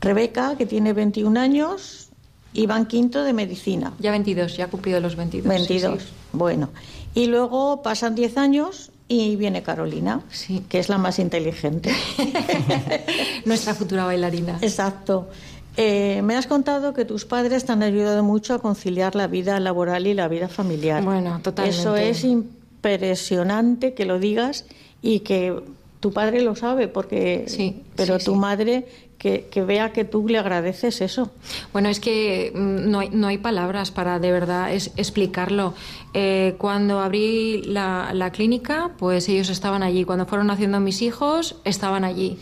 [0.00, 2.08] Rebeca, que tiene 21 años,
[2.52, 3.92] y va en quinto de medicina.
[4.00, 5.52] Ya 22, ya ha cumplido los 22.
[5.52, 6.02] sí, 22.
[6.02, 6.08] sí.
[6.32, 6.70] Bueno,
[7.14, 10.64] y luego pasan 10 años y viene Carolina, Sí.
[10.68, 11.92] que es la más inteligente.
[13.44, 14.58] Nuestra futura bailarina.
[14.60, 15.28] Exacto.
[15.76, 19.60] Eh, me has contado que tus padres te han ayudado mucho a conciliar la vida
[19.60, 21.04] laboral y la vida familiar.
[21.04, 21.80] Bueno, totalmente.
[21.80, 24.64] Eso es impresionante que lo digas
[25.02, 25.54] y que
[26.00, 27.44] tu padre lo sabe, porque.
[27.46, 28.38] Sí, pero sí, tu sí.
[28.38, 28.86] madre
[29.18, 31.30] que, que vea que tú le agradeces eso.
[31.72, 35.74] Bueno, es que mm, no hay, no hay palabras para de verdad es, explicarlo.
[36.14, 40.04] Eh, cuando abrí la, la clínica, pues ellos estaban allí.
[40.04, 42.38] Cuando fueron naciendo mis hijos, estaban allí.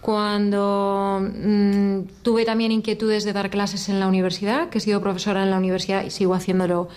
[0.00, 5.42] Cuando mm, tuve también inquietudes de dar clases en la universidad, que he sido profesora
[5.42, 6.88] en la universidad y sigo haciéndolo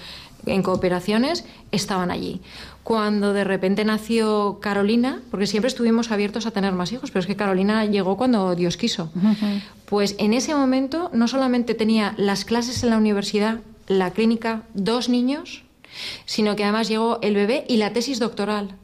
[0.45, 2.41] en cooperaciones, estaban allí.
[2.83, 7.27] Cuando de repente nació Carolina, porque siempre estuvimos abiertos a tener más hijos, pero es
[7.27, 9.11] que Carolina llegó cuando Dios quiso.
[9.85, 15.09] Pues en ese momento no solamente tenía las clases en la universidad, la clínica, dos
[15.09, 15.63] niños,
[16.25, 18.75] sino que además llegó el bebé y la tesis doctoral.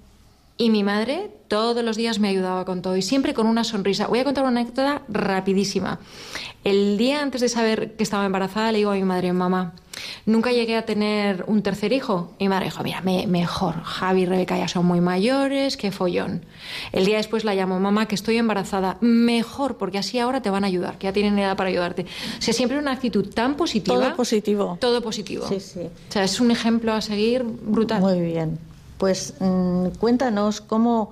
[0.58, 4.08] Y mi madre todos los días me ayudaba con todo y siempre con una sonrisa.
[4.08, 6.00] Voy a contar una anécdota rapidísima.
[6.66, 9.74] El día antes de saber que estaba embarazada le digo a mi madre, mamá,
[10.26, 12.34] nunca llegué a tener un tercer hijo.
[12.40, 15.92] Y mi madre dijo, mira, me- mejor, Javi y Rebeca ya son muy mayores, qué
[15.92, 16.44] follón.
[16.92, 18.98] El día después la llamo, mamá, que estoy embarazada.
[19.00, 22.08] Mejor, porque así ahora te van a ayudar, que ya tienen edad para ayudarte.
[22.40, 23.96] O sea, siempre una actitud tan positiva.
[24.00, 24.78] Todo positivo.
[24.82, 25.46] Todo positivo.
[25.48, 25.82] Sí, sí.
[25.82, 28.02] O sea, es un ejemplo a seguir brutal.
[28.02, 28.58] Muy bien.
[28.98, 31.12] Pues mm, cuéntanos cómo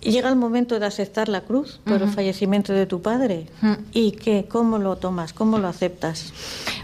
[0.00, 3.46] llega el momento de aceptar la cruz por el fallecimiento de tu padre
[3.92, 6.32] y que cómo lo tomas, cómo lo aceptas.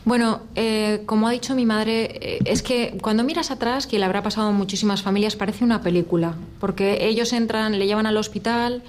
[0.05, 4.05] Bueno, eh, como ha dicho mi madre, eh, es que cuando miras atrás, que le
[4.05, 8.83] habrá pasado a muchísimas familias, parece una película, porque ellos entran, le llevan al hospital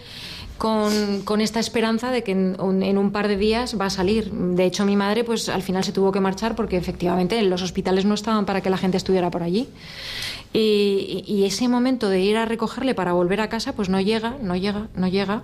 [0.58, 3.90] con, con esta esperanza de que en, un- en un par de días va a
[3.90, 4.32] salir.
[4.32, 8.06] De hecho, mi madre, pues al final se tuvo que marchar porque efectivamente los hospitales
[8.06, 9.68] no estaban para que la gente estuviera por allí.
[10.58, 14.38] Y, y ese momento de ir a recogerle para volver a casa, pues no llega,
[14.42, 15.42] no llega, no llega.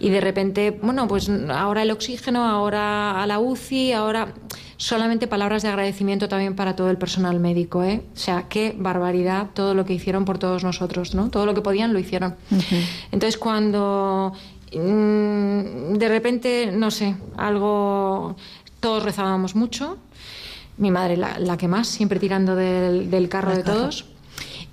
[0.00, 4.34] Y de repente, bueno, pues ahora el oxígeno, ahora a la UCI, ahora
[4.76, 8.02] solamente palabras de agradecimiento también para todo el personal médico, ¿eh?
[8.14, 11.30] O sea, qué barbaridad todo lo que hicieron por todos nosotros, ¿no?
[11.30, 12.34] Todo lo que podían lo hicieron.
[13.12, 14.32] Entonces, cuando
[14.72, 18.34] mm, de repente, no sé, algo,
[18.80, 19.98] todos rezábamos mucho,
[20.78, 24.06] mi madre la, la que más, siempre tirando del, del carro de todos.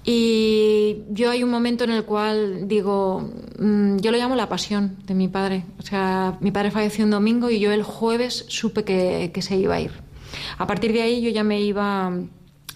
[0.06, 4.98] Y yo hay un momento en el cual digo, mm, yo lo llamo la pasión
[5.06, 5.66] de mi padre.
[5.80, 9.58] O sea, mi padre falleció un domingo y yo el jueves supe que, que se
[9.58, 9.92] iba a ir.
[10.58, 12.12] A partir de ahí yo ya me iba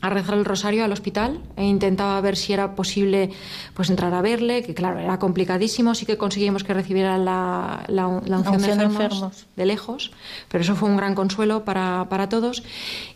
[0.02, 3.32] a rezar el rosario al hospital e intentaba ver si era posible
[3.74, 8.22] pues entrar a verle, que claro, era complicadísimo, sí que conseguimos que recibiera la, la,
[8.26, 9.48] la unción, de de enfermos, enfermos.
[9.56, 10.12] de lejos,
[10.50, 12.64] pero eso fue un gran consuelo para, para todos.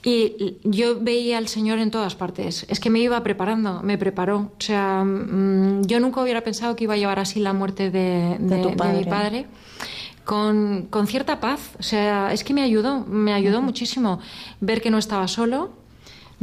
[0.03, 2.65] Y yo veía al Señor en todas partes.
[2.67, 4.51] Es que me iba preparando, me preparó.
[4.57, 8.37] O sea, mm, yo nunca hubiera pensado que iba a llevar así la muerte de,
[8.39, 8.97] De de padre.
[8.97, 9.47] mi padre.
[10.25, 11.71] Con, con cierta paz.
[11.79, 14.19] O sea, es que me ayudó, me ayudó muchísimo
[14.61, 15.71] ver que no estaba solo,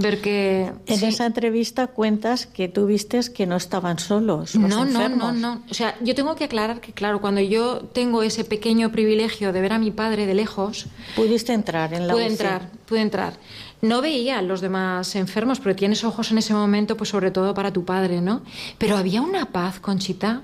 [0.00, 0.72] ver que...
[0.86, 1.06] En sí.
[1.06, 4.54] esa entrevista cuentas que tú vistes que no estaban solos.
[4.54, 5.34] los No, no, no, enfermos.
[5.34, 5.62] no.
[5.70, 9.60] O sea, yo tengo que aclarar que, claro, cuando yo tengo ese pequeño privilegio de
[9.60, 10.86] ver a mi padre de lejos,
[11.16, 12.32] Pudiste entrar en la pude UCI.
[12.32, 13.34] entrar, pude entrar.
[13.82, 17.54] No veía a los demás enfermos, pero tienes ojos en ese momento, pues sobre todo
[17.54, 18.42] para tu padre, ¿no?
[18.78, 20.42] Pero había una paz, Conchita.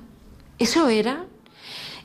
[0.58, 1.24] Eso era.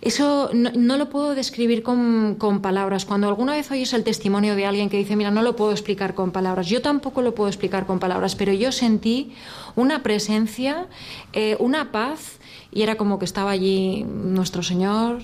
[0.02, 3.06] Eso no, no lo puedo describir con, con palabras.
[3.06, 6.16] Cuando alguna vez oyes el testimonio de alguien que dice, mira, no lo puedo explicar
[6.16, 9.34] con palabras, yo tampoco lo puedo explicar con palabras, pero yo sentí
[9.76, 10.88] una presencia,
[11.34, 12.40] eh, una paz,
[12.72, 15.22] y era como que estaba allí nuestro Señor,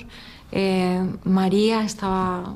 [0.51, 2.55] eh, María estaba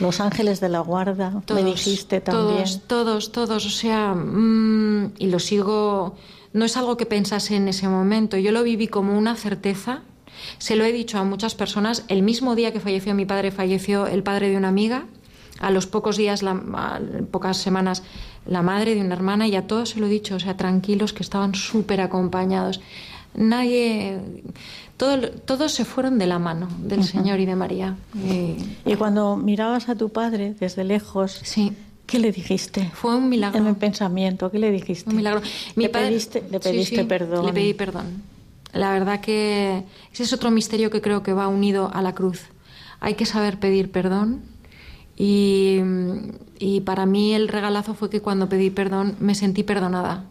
[0.00, 2.64] Los ángeles de la guarda, todos, me dijiste también.
[2.64, 3.66] Todos, todos, todos.
[3.66, 6.16] O sea, mm, y lo sigo.
[6.52, 8.36] No es algo que pensase en ese momento.
[8.36, 10.02] Yo lo viví como una certeza.
[10.58, 12.04] Se lo he dicho a muchas personas.
[12.08, 15.04] El mismo día que falleció mi padre, falleció el padre de una amiga.
[15.58, 18.02] A los pocos días, la, a pocas semanas,
[18.46, 19.48] la madre de una hermana.
[19.48, 20.34] Y a todos se lo he dicho.
[20.36, 22.80] O sea, tranquilos, que estaban súper acompañados.
[23.34, 24.18] Nadie.
[24.96, 27.96] Todo, todos se fueron de la mano del Señor y de María.
[28.14, 28.56] Y-
[28.90, 31.72] Y cuando mirabas a tu padre desde lejos, sí.
[32.06, 32.88] ¿Qué le dijiste?
[32.94, 33.58] Fue un milagro.
[33.58, 35.10] En el pensamiento, ¿qué le dijiste?
[35.10, 35.42] Un milagro.
[35.74, 37.46] le pediste, le Sí, pediste sí, perdón.
[37.46, 38.22] Le pedí perdón.
[38.76, 42.42] La verdad que ese es otro misterio que creo que va unido a la cruz.
[43.00, 44.42] Hay que saber pedir perdón.
[45.16, 45.80] Y,
[46.58, 50.24] y para mí el regalazo fue que cuando pedí perdón me sentí perdonada.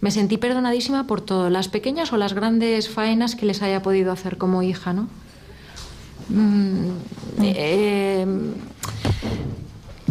[0.00, 4.12] Me sentí perdonadísima por todo, las pequeñas o las grandes faenas que les haya podido
[4.12, 5.08] hacer como hija, ¿no?
[6.28, 6.90] Mm,
[7.42, 8.26] eh,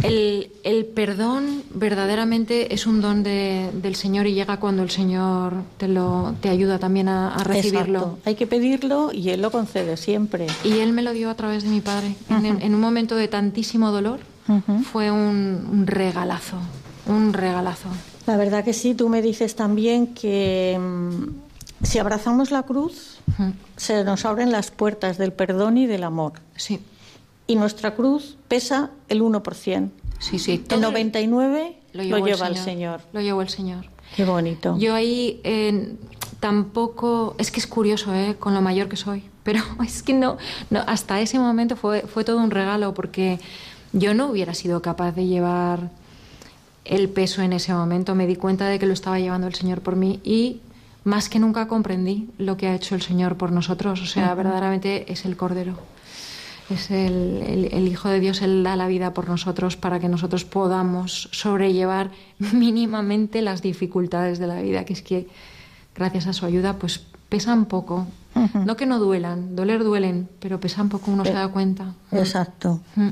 [0.04, 5.54] el, el perdón verdaderamente es un don de- del Señor y llega cuando el Señor
[5.78, 7.98] te, lo, te ayuda también a, a recibirlo.
[7.98, 8.18] Exacto.
[8.26, 10.46] Hay que pedirlo y Él lo concede siempre.
[10.64, 12.14] Y Él me lo dio a través de mi padre.
[12.30, 14.20] En, en un momento de tantísimo dolor
[14.92, 16.56] fue un, un regalazo,
[17.06, 17.88] un regalazo.
[18.26, 23.18] La verdad que sí, tú me dices también que mm, si abrazamos la cruz,
[23.76, 26.32] se nos abren las puertas del perdón y del amor.
[26.56, 26.80] Sí,
[27.46, 29.90] Y nuestra cruz pesa el 1%.
[30.18, 30.52] sí, sí.
[30.52, 33.00] El todo 99 lo, llevó lleva el Señor.
[33.12, 33.86] Lo llevó el Señor.
[34.16, 34.76] Qué bonito.
[34.78, 35.96] Yo ahí eh,
[36.40, 38.36] tampoco, es que es curioso, ¿eh?
[38.38, 40.38] con lo mayor que soy, pero es que no,
[40.70, 43.38] no hasta ese momento fue, fue todo un regalo porque
[43.92, 45.90] yo no hubiera sido capaz de llevar
[46.84, 48.14] el peso en ese momento.
[48.14, 50.60] Me di cuenta de que lo estaba llevando el Señor por mí y
[51.04, 54.00] más que nunca comprendí lo que ha hecho el Señor por nosotros.
[54.02, 55.78] O sea, verdaderamente es el Cordero.
[56.70, 60.08] Es el, el- el Hijo de Dios, Él da la vida por nosotros para que
[60.08, 62.10] nosotros podamos sobrellevar
[62.52, 65.28] mínimamente las dificultades de la vida, que es que
[65.94, 68.06] gracias a su ayuda pues pesan poco.
[68.54, 71.94] No que no duelan, doler duelen, pero pesan poco, uno se da cuenta.
[72.10, 72.80] Exacto.
[72.96, 73.10] Mm.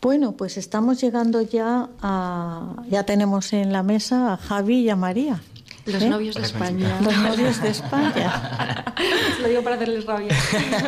[0.00, 2.76] Bueno, pues estamos llegando ya a...
[2.88, 5.40] Ya tenemos en la mesa a Javi y a María.
[5.86, 6.08] Los ¿eh?
[6.08, 6.98] novios de España.
[7.02, 8.94] Los novios de España.
[9.36, 10.34] Se lo digo para hacerles rabia.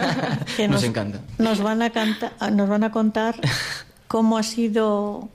[0.57, 1.21] que Nos encanta.
[1.39, 3.35] Nos van a, canta- nos van a contar
[4.09, 5.29] cómo ha sido.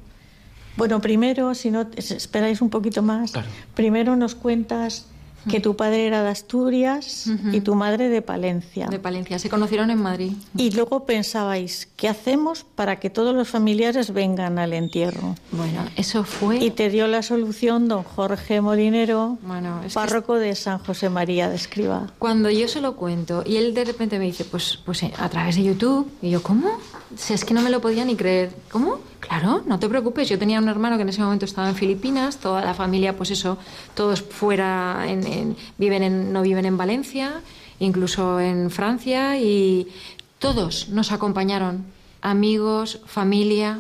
[0.77, 3.47] Bueno, primero, si no es- esperáis un poquito más, Claro.
[3.75, 5.05] primero nos cuentas
[5.49, 8.87] que tu padre era de Asturias y tu madre de Palencia.
[8.87, 9.39] De Palencia.
[9.39, 10.33] Se conocieron en Madrid.
[10.55, 15.35] Y luego pensabais, ¿qué hacemos para que todos los familiares vengan al entierro?
[15.51, 16.57] Bueno, eso fue.
[16.57, 21.49] Y te dio la solución don Jorge Molinero, Bueno, es párroco de San José María
[21.49, 22.11] de Escriba.
[22.19, 25.29] Cuando yo se lo cuento y él de repente me dice, pues, pues eh, a
[25.29, 26.69] través de YouTube, y yo, ¿cómo?
[27.15, 28.51] Si es que no me lo podía ni creer.
[28.71, 28.99] ¿Cómo?
[29.21, 30.27] Claro, no te preocupes.
[30.27, 33.31] Yo tenía un hermano que en ese momento estaba en Filipinas, toda la familia, pues
[33.31, 33.57] eso,
[33.95, 37.41] todos fuera, en, en- viven en, no viven en Valencia,
[37.79, 39.87] incluso en Francia, y
[40.39, 41.85] todos nos acompañaron,
[42.21, 43.79] amigos, familia.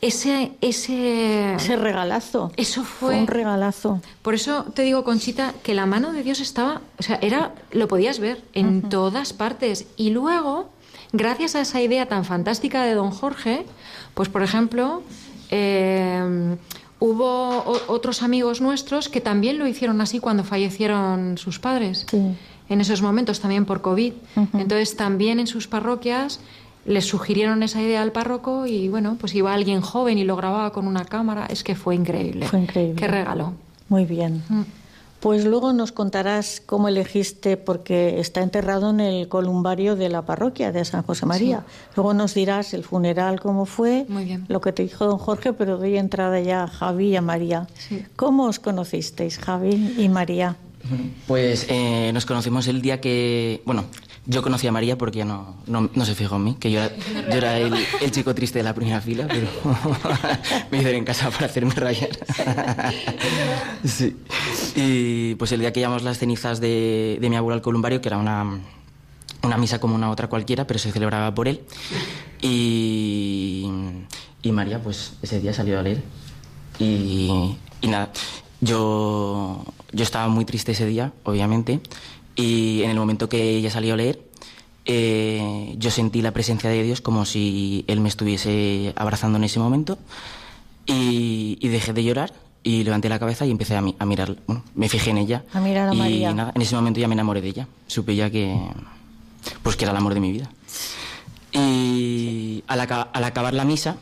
[0.00, 2.52] Ese, ese, Ese regalazo.
[2.58, 4.02] eso fue, un regalazo.
[4.20, 7.88] por eso te digo, Conchita, que la mano de Dios estaba, o sea, era, lo
[7.88, 9.86] podías ver en todas partes.
[9.96, 10.68] Y luego,
[11.14, 13.64] gracias a esa idea tan fantástica de don Jorge,
[14.12, 15.02] pues por ejemplo,
[15.50, 16.56] eh,
[16.98, 22.04] hubo otros amigos nuestros que también lo hicieron así cuando fallecieron sus padres.
[22.10, 22.34] Sí.
[22.68, 24.14] En esos momentos también por COVID.
[24.54, 26.40] Entonces también en sus parroquias
[26.86, 30.72] les sugirieron esa idea al párroco y bueno, pues iba alguien joven y lo grababa
[30.72, 31.46] con una cámara.
[31.46, 32.46] Es que fue increíble.
[32.46, 32.96] Fue increíble.
[32.96, 33.52] Qué regalo.
[33.88, 34.42] Muy bien.
[34.48, 34.62] Mm.
[35.24, 40.70] Pues luego nos contarás cómo elegiste, porque está enterrado en el columbario de la parroquia
[40.70, 41.64] de San José María.
[41.96, 44.44] Luego nos dirás el funeral, cómo fue, Muy bien.
[44.48, 47.66] lo que te dijo don Jorge, pero doy entrada ya a Javi y a María.
[47.78, 48.04] Sí.
[48.16, 50.56] ¿Cómo os conocisteis, Javi y María?
[51.26, 53.62] Pues eh, nos conocimos el día que.
[53.64, 53.84] Bueno,
[54.26, 56.82] yo conocí a María porque ella no, no, no se fijó en mí, que yo
[56.82, 59.46] era, yo era el, el chico triste de la primera fila, pero
[60.70, 62.10] me hicieron en casa para hacerme rayar.
[63.84, 64.16] sí.
[64.76, 68.08] Y pues el día que llevamos las cenizas de, de mi abuelo al columbario, que
[68.08, 68.60] era una,
[69.42, 71.60] una misa como una otra cualquiera, pero se celebraba por él.
[72.40, 73.68] Y,
[74.42, 76.02] y María, pues ese día salió a leer.
[76.78, 78.10] Y, y nada,
[78.60, 81.80] yo, yo estaba muy triste ese día, obviamente,
[82.36, 84.20] y en el momento que ella salió a leer,
[84.86, 89.58] eh, yo sentí la presencia de Dios como si Él me estuviese abrazando en ese
[89.60, 89.98] momento,
[90.86, 92.32] y, y dejé de llorar.
[92.66, 95.44] Y levanté la cabeza y empecé a, mi- a mirar, bueno, me fijé en ella.
[95.52, 96.32] A mirar a y María.
[96.32, 97.68] nada, en ese momento ya me enamoré de ella.
[97.88, 98.56] Supe ya que,
[99.62, 100.48] pues que era el amor de mi vida.
[101.52, 103.96] Y al, aca- al acabar la misa,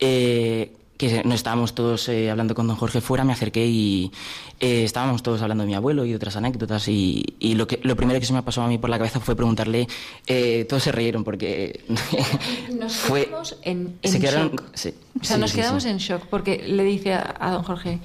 [0.00, 0.72] eh,
[1.08, 4.12] que no estábamos todos eh, hablando con don Jorge fuera, me acerqué y
[4.60, 6.86] eh, estábamos todos hablando de mi abuelo y de otras anécdotas.
[6.88, 9.18] Y, y lo, que, lo primero que se me pasó a mí por la cabeza
[9.20, 9.88] fue preguntarle.
[10.26, 11.84] eh, todos se rieron porque.
[12.78, 14.62] Nos fue, quedamos en, en se quedaron- shock.
[14.74, 17.62] sí, o sea, sí, nos sí, quedamos en shock porque le dice a, a don
[17.64, 17.98] Jorge,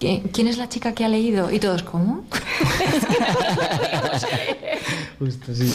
[0.00, 1.50] "¿Qui- ¿quién es la chica que ha leído?
[1.52, 2.24] Y todos, ¿cómo?
[5.18, 5.72] Justo, sí.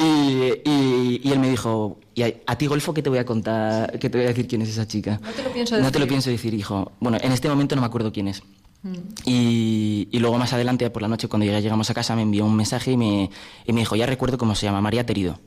[0.00, 3.24] Y, y- y él me dijo, ¿y a, a ti, Golfo, qué te voy a
[3.24, 3.98] contar?
[3.98, 5.20] ¿Qué te voy a decir quién es esa chica?
[5.22, 6.00] No te lo pienso No te decir.
[6.00, 6.92] lo pienso decir, hijo.
[7.00, 8.42] Bueno, en este momento no me acuerdo quién es.
[8.82, 8.94] Mm.
[9.26, 12.44] Y, y luego más adelante, por la noche, cuando ya llegamos a casa, me envió
[12.44, 13.30] un mensaje y me,
[13.66, 15.38] y me dijo, ya recuerdo cómo se llama, María Terido.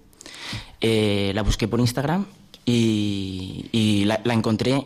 [0.81, 2.25] Eh, la busqué por Instagram
[2.65, 4.85] y, y la, la encontré.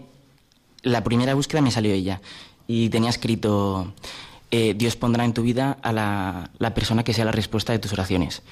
[0.84, 2.22] La primera búsqueda me salió ella
[2.68, 3.94] y tenía escrito,
[4.52, 7.80] eh, Dios pondrá en tu vida a la, la persona que sea la respuesta de
[7.80, 8.44] tus oraciones.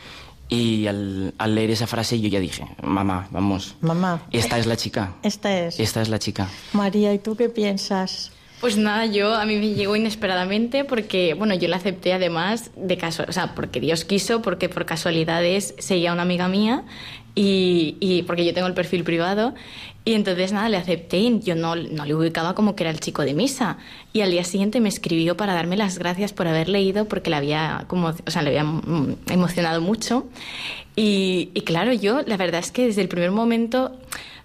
[0.52, 4.76] Y al, al leer esa frase yo ya dije, mamá, vamos, Mamá, esta es la
[4.78, 5.80] chica, esta es.
[5.80, 6.50] esta es la chica.
[6.74, 8.32] María, ¿y tú qué piensas?
[8.60, 12.98] Pues nada, yo a mí me llegó inesperadamente porque, bueno, yo la acepté además de
[12.98, 16.84] caso, o sea, porque Dios quiso, porque por casualidades seguía una amiga mía
[17.36, 19.54] y, y porque yo tengo el perfil privado
[20.10, 23.00] y entonces nada, le acepté y yo no, no le ubicaba como que era el
[23.00, 23.78] chico de misa
[24.12, 27.36] y al día siguiente me escribió para darme las gracias por haber leído porque le
[27.36, 30.28] había como, o sea, le había mm, emocionado mucho
[30.96, 34.00] y, claro, yo la verdad es que desde el primer momento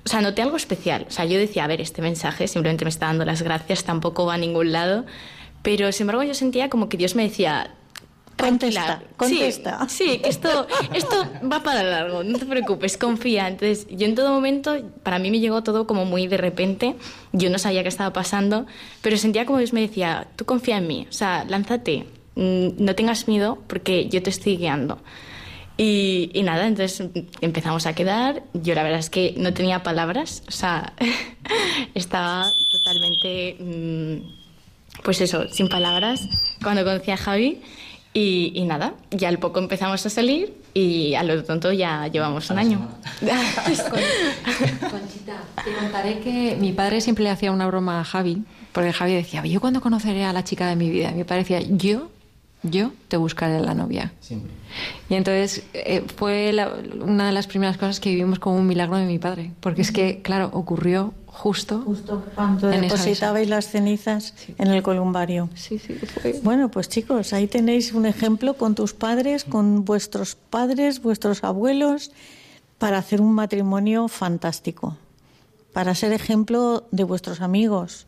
[0.04, 1.06] o sea, noté algo especial.
[1.08, 4.26] O sea, yo decía, a ver, este mensaje simplemente me está dando las gracias, tampoco
[4.26, 5.06] va a ningún lado.
[5.62, 7.74] Pero, sin embargo, yo sentía como que Dios me decía...
[8.37, 9.89] Contesta, "Tranquila, contesta".
[9.89, 13.49] Sí, sí, que esto, esto va para largo, no te preocupes, confía.
[13.49, 16.97] Entonces, yo en todo momento, para mí me llegó todo como muy de repente.
[17.32, 18.66] Yo no sabía qué estaba pasando,
[19.03, 22.07] pero sentía como Dios me decía, tú confía en mí, o sea, lánzate,
[22.37, 24.99] no tengas miedo porque yo te estoy guiando.
[25.76, 27.09] Y, y nada, entonces
[27.41, 28.45] empezamos a quedar.
[28.55, 30.93] Yo la verdad es que no tenía palabras, o sea,
[31.95, 36.20] estaba totalmente, mm, pues eso, sin palabras
[36.62, 37.61] cuando conocí a Javi.
[38.16, 42.48] Y, y nada, ya al poco empezamos a salir y a lo tonto ya llevamos
[42.50, 42.88] un año.
[44.90, 48.42] Conchita, te contaré que mi padre siempre le hacía una broma a Javi,
[48.72, 51.10] porque Javi decía, ¿yo cuándo conoceré a la chica de mi vida?
[51.10, 52.08] Y mi padre decía, yo,
[52.62, 54.12] yo te buscaré la novia.
[54.20, 54.50] Siempre.
[55.08, 58.96] Y entonces eh, fue la- una de las primeras cosas que vivimos como un milagro
[58.96, 64.35] de mi padre, porque es que, claro, ocurrió justo, Justo cuando en depositabais las cenizas
[64.57, 65.51] en el columbario.
[65.55, 66.41] Sí, sí, fue.
[66.43, 72.12] Bueno, pues chicos, ahí tenéis un ejemplo con tus padres, con vuestros padres, vuestros abuelos,
[72.78, 74.97] para hacer un matrimonio fantástico,
[75.72, 78.07] para ser ejemplo de vuestros amigos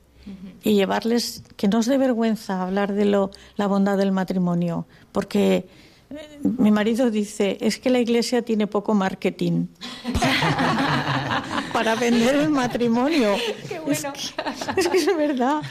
[0.63, 5.69] y llevarles, que no os dé vergüenza hablar de lo, la bondad del matrimonio, porque
[6.11, 9.67] eh, mi marido dice, es que la iglesia tiene poco marketing
[11.73, 13.35] para vender el matrimonio.
[13.87, 15.63] Es que, es que es verdad.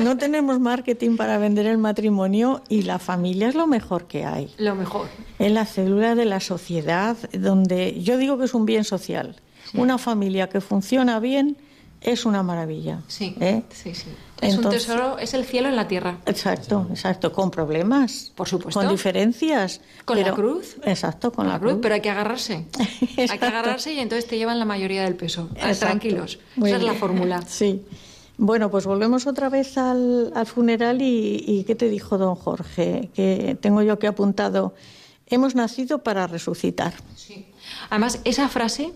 [0.00, 4.52] No tenemos marketing para vender el matrimonio y la familia es lo mejor que hay.
[4.58, 5.06] Lo mejor.
[5.38, 9.36] Es la célula de la sociedad donde yo digo que es un bien social.
[9.74, 11.56] Una familia que funciona bien
[12.06, 13.00] es una maravilla.
[13.08, 13.62] Sí, ¿eh?
[13.70, 14.08] sí, sí.
[14.40, 16.18] Es Entonces- un tesoro, es el cielo en la tierra.
[16.24, 18.78] Exacto, exacto, con problemas, Por supuesto.
[18.80, 20.76] con diferencias, Con la cruz.
[20.84, 22.66] exacto, con, la cruz, pero hay que agarrarse.
[23.18, 25.48] hay que agarrarse y entonces te llevan la mayoría del peso.
[25.56, 25.86] Ah, Exacto.
[25.86, 26.38] Tranquilos.
[26.54, 27.42] Muy Esa es la fórmula.
[27.48, 27.82] Sí.
[28.38, 33.08] Bueno, pues volvemos otra vez al, al funeral y, y ¿qué te dijo don Jorge?
[33.14, 34.74] Que tengo yo que apuntado.
[35.26, 36.92] Hemos nacido para resucitar.
[37.16, 37.46] Sí.
[37.88, 38.92] Además, esa frase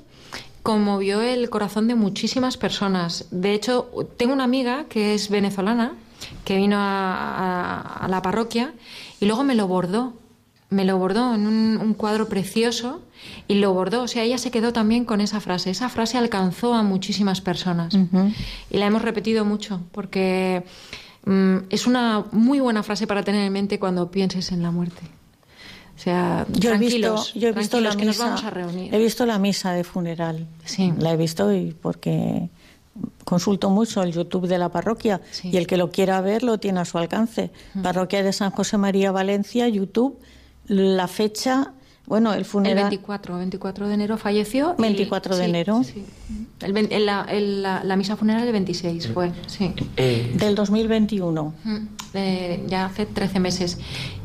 [0.62, 3.26] conmovió el corazón de muchísimas personas.
[3.30, 5.92] De hecho, tengo una amiga que es venezolana
[6.44, 6.80] que vino a,
[7.80, 8.74] a- a la parroquia
[9.20, 10.14] y luego me lo bordó.
[10.68, 13.00] Me lo bordó en un, un cuadro precioso
[13.48, 14.02] y lo bordó.
[14.02, 15.70] O sea, ella se quedó también con esa frase.
[15.70, 17.92] Esa frase alcanzó a muchísimas personas.
[18.70, 20.62] Y la hemos repetido mucho porque
[21.24, 25.00] mm, es una muy buena frase para tener en mente cuando pienses en la muerte.
[26.00, 28.24] O sea, Yo he visto, yo he visto la tranquilos, que nos misa.
[28.24, 28.94] vamos a reunir.
[28.94, 30.46] He visto la misa de funeral.
[30.64, 30.94] Sí.
[30.96, 32.48] La he visto y porque
[33.24, 35.50] consulto mucho el YouTube de la parroquia Sí.
[35.52, 37.50] y el que lo quiera ver lo tiene a su alcance.
[37.82, 40.18] Parroquia de San José María Valencia, YouTube,
[40.68, 41.74] la fecha,
[42.10, 44.74] bueno, el El funeral 24, 24 de enero falleció.
[44.78, 45.82] y- 24 de sí, enero.
[45.84, 46.04] sí.
[46.60, 49.72] El el- la, el- la- la misa funeral del 26 fue, sí.
[49.96, 51.54] Eh, del 2021.
[51.64, 51.76] Mm,
[52.14, 53.78] eh, ya hace 13 meses.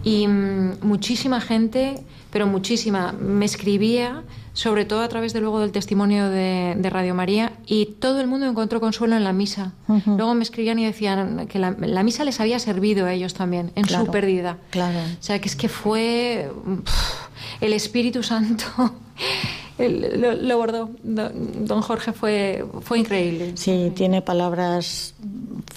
[0.04, 4.24] Y mm, muchísima gente, pero muchísima, me escribía,
[4.54, 8.28] sobre todo a través de luego del testimonio de, de Radio María, y todo el
[8.28, 9.74] mundo encontró consuelo en la misa.
[10.06, 13.72] Luego me escribían y decían que la, la misa les había servido a ellos también,
[13.76, 14.58] en Claro, su pérdida.
[14.72, 14.98] claro.
[15.00, 16.50] O sea, que es que fue
[17.62, 18.66] el Espíritu Santo.
[19.78, 20.90] el- lo, lo bordó.
[21.04, 23.54] Don Jorge fue, fue increíble.
[23.56, 25.14] Sí, tiene palabras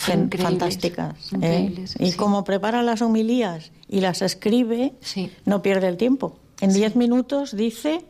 [0.07, 1.15] Increíbles, fantásticas.
[1.33, 1.37] ¿eh?
[1.37, 2.17] increíbles, Y sí.
[2.17, 5.31] como prepara las homilías y las escribe, Sí.
[5.45, 6.39] no pierde el tiempo.
[6.61, 8.05] En diez minutos dice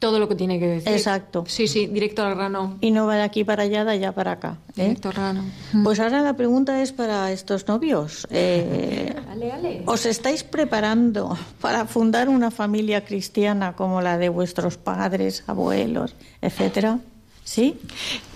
[0.00, 0.92] todo lo que tiene que decir.
[0.92, 1.44] Exacto.
[1.46, 2.78] Sí, sí, directo al grano.
[2.80, 4.56] Y no va de aquí para allá, de allá para acá.
[4.70, 4.82] ¿eh?
[4.82, 5.44] Directo al grano.
[5.84, 8.26] Pues ahora la pregunta es para estos novios.
[8.40, 9.82] Eh, Ale, ale.
[9.86, 16.98] ¿Os estáis preparando para fundar una familia cristiana como la de vuestros padres, abuelos, etcétera?
[17.44, 17.76] ¿Sí?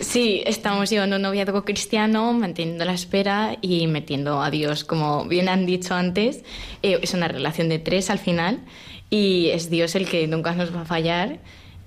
[0.01, 5.49] Sí, estamos llevando un noviazgo cristiano, manteniendo la espera y metiendo a Dios, como bien
[5.49, 6.43] han dicho antes.
[6.83, 8.61] eh, es una relación de tres al final
[9.15, 11.39] y es Dios el que nunca nos va a fallar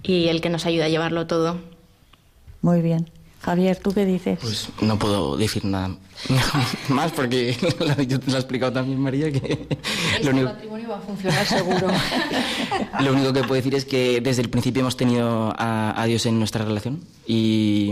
[0.03, 1.59] y el que nos ayuda a llevarlo todo.
[2.61, 3.09] Muy bien.
[3.41, 4.39] Javier, ¿tú qué dices?
[4.41, 5.91] Pues no puedo decir nada
[6.89, 9.67] más porque lo, lo ha explicado también María que
[10.23, 11.87] lo único, matrimonio va a funcionar seguro.
[13.01, 16.25] lo único que puedo decir es que desde el principio hemos tenido a, a Dios
[16.25, 17.91] en nuestra relación y,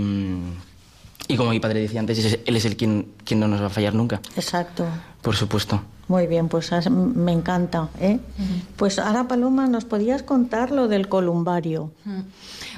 [1.28, 3.68] y como mi padre decía antes, es- Él es el quien, quien no nos va
[3.68, 4.86] a fallar nunca, Exacto.
[5.22, 5.82] por supuesto.
[6.08, 7.90] Muy bien, pues me encanta.
[8.00, 8.20] ¿eh?
[8.76, 11.92] Pues ahora, Paloma, ¿nos podías contar lo del columbario?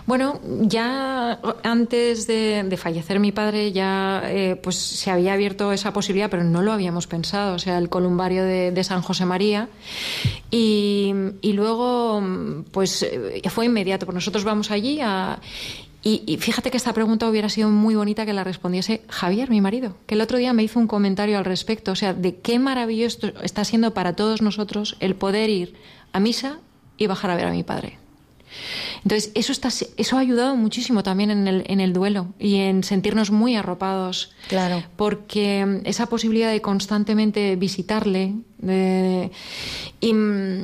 [0.06, 5.92] Bueno, ya antes de, de fallecer mi padre ya eh, pues se había abierto esa
[5.92, 9.68] posibilidad, pero no lo habíamos pensado, o sea, el columbario de, de San José María.
[10.50, 12.24] Y, y luego,
[12.72, 15.40] pues eh, fue inmediato, pues nosotros vamos allí a...
[16.08, 19.60] Y, y fíjate que esta pregunta hubiera sido muy bonita que la respondiese Javier, mi
[19.60, 22.60] marido, que el otro día me hizo un comentario al respecto, o sea, de qué
[22.60, 25.74] maravilloso está siendo para todos nosotros el poder ir
[26.14, 26.60] a misa
[26.98, 27.98] y bajar a ver a mi padre.
[29.04, 32.84] Entonces, eso, está, eso ha ayudado muchísimo también en el, en el duelo y en
[32.84, 34.32] sentirnos muy arropados.
[34.48, 34.84] Claro.
[34.96, 39.30] Porque mm, esa posibilidad de constantemente visitarle de-
[40.00, 40.64] y, mm,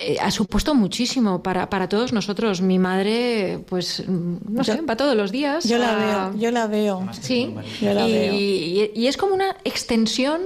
[0.00, 2.62] eh, ha supuesto muchísimo para, para todos nosotros.
[2.62, 5.64] Mi madre, pues, mm, no sé, va todos los días.
[5.68, 7.06] Yo la veo, yo la veo.
[7.20, 8.34] Sí, Yo la y, veo.
[8.34, 10.40] y- y es como una extensión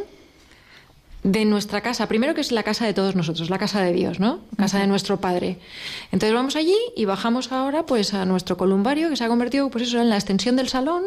[1.22, 2.06] de nuestra casa.
[2.06, 4.40] Primero que es la casa de todos nosotros, la casa de Dios, ¿no?
[4.58, 5.58] Casa de nuestro Padre.
[6.12, 9.84] Entonces vamos allí y bajamos ahora pues a nuestro columbario que se ha convertido pues
[9.88, 11.04] eso en la extensión del salón.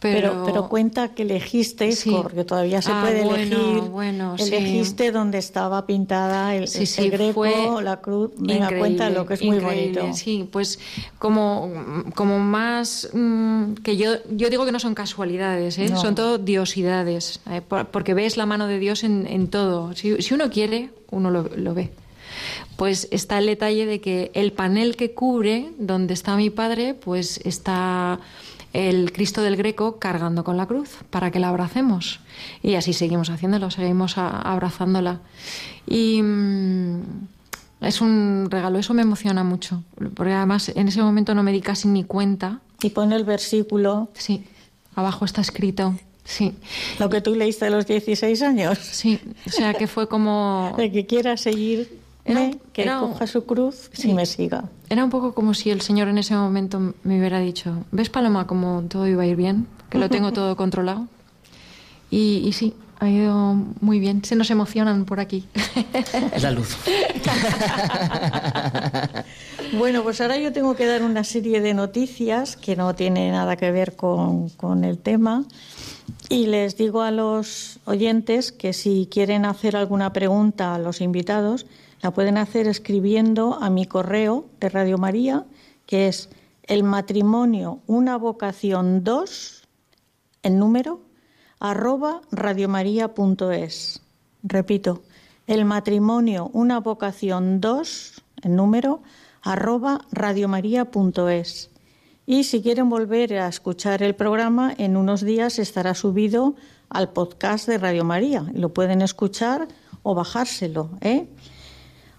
[0.00, 2.10] Pero, Pero, pero cuenta que elegisteis, Sí.
[2.22, 3.80] porque todavía se Ah, puede bueno, elegir.
[3.90, 4.44] bueno, sí.
[4.54, 8.30] elegiste donde estaba pintada el, Sí, sí, el greco, fue la cruz.
[8.38, 10.12] Venga, increíble, cuéntalo, que es muy bonito.
[10.14, 10.78] Sí, pues
[11.18, 11.70] como,
[12.14, 15.88] como más mm, que yo, yo digo que no son casualidades, ¿eh?
[15.90, 16.00] No.
[16.00, 17.60] son todo diosidades, ¿eh?
[17.60, 19.94] Por- porque ves la mano de Dios en, en todo.
[19.94, 21.90] Si, si uno quiere, uno lo, lo ve.
[22.76, 27.38] Pues está el detalle de que el panel que cubre donde está mi padre, pues
[27.44, 28.18] está
[28.72, 32.20] el Cristo del Greco cargando con la cruz para que la abracemos.
[32.62, 35.20] Y así seguimos haciéndolo, seguimos abrazándola.
[35.86, 37.00] Y mm,
[37.80, 39.82] es un regalo, eso me emociona mucho,
[40.14, 42.60] porque además en ese momento no me di casi ni cuenta.
[42.82, 44.44] Y pone el versículo, Sí,
[44.94, 45.94] abajo está escrito.
[46.24, 46.54] Sí,
[47.00, 48.78] lo que tú leíste a los 16 años.
[48.78, 50.74] sí, o sea que fue como...
[50.78, 51.88] El que quiera seguirme,
[52.30, 54.64] Era- que era un- coja su cruz y me siga.
[54.88, 58.46] Era un poco como si el Señor en ese momento me hubiera dicho, ¿ves Paloma
[58.46, 59.66] como todo iba a ir bien?
[59.88, 61.06] Que lo tengo todo controlado.
[62.12, 64.24] Y, y sí, ha ido muy bien.
[64.24, 65.46] Se nos emocionan por aquí.
[66.34, 66.76] Es la luz.
[69.78, 73.54] Bueno, pues ahora yo tengo que dar una serie de noticias que no tiene nada
[73.56, 75.44] que ver con, con el tema.
[76.28, 81.66] Y les digo a los oyentes que si quieren hacer alguna pregunta a los invitados,
[82.02, 85.44] la pueden hacer escribiendo a mi correo de Radio María,
[85.86, 86.30] que es
[86.62, 89.68] el matrimonio una vocación 2
[90.42, 91.00] en número
[91.58, 94.00] arroba radiomaria.es.
[94.42, 95.02] Repito,
[95.46, 99.02] el matrimonio una vocación 2 en número
[99.42, 101.70] arroba radiomaria.es.
[102.26, 106.54] Y si quieren volver a escuchar el programa, en unos días estará subido
[106.88, 108.46] al podcast de Radio María.
[108.54, 109.66] Lo pueden escuchar
[110.02, 110.90] o bajárselo.
[111.00, 111.26] ¿eh?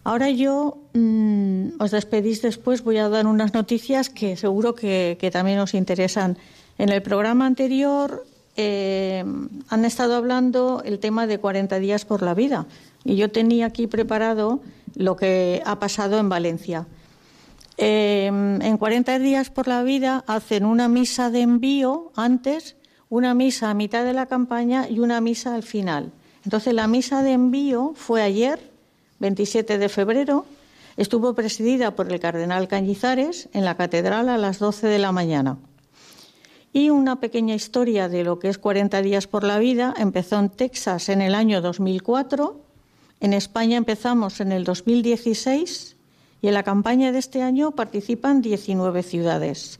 [0.03, 5.59] Ahora yo mm, os despedís después, voy a dar unas noticias que seguro que, también
[5.59, 6.37] os interesan.
[6.77, 8.25] En el programa anterior
[8.57, 9.23] eh,
[9.69, 12.65] han estado hablando el tema de 40 días por la vida
[13.03, 14.61] y yo tenía aquí preparado
[14.95, 16.87] lo que ha pasado en Valencia.
[17.77, 22.75] Eh, en 40 días por la vida hacen una misa de envío antes,
[23.09, 26.11] una misa a mitad de la campaña y una misa al final.
[26.43, 28.70] Entonces la misa de envío fue ayer,
[29.21, 30.45] 27 de febrero,
[30.97, 35.59] estuvo presidida por el cardenal Cañizares en la catedral a las 12 de la mañana.
[36.73, 40.49] Y una pequeña historia de lo que es 40 días por la vida empezó en
[40.49, 42.59] Texas en el año 2004,
[43.19, 45.97] en España empezamos en el 2016
[46.41, 49.79] y en la campaña de este año participan 19 ciudades.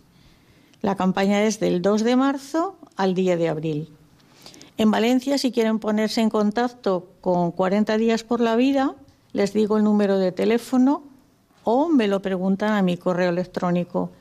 [0.82, 3.89] La campaña es del 2 de marzo al 10 de abril.
[4.78, 8.96] En Valencia, si quieren ponerse en contacto con 40 días por la vida,
[9.34, 11.03] les digo el número de teléfono
[11.63, 14.11] o me lo preguntan a mi correo electrónico.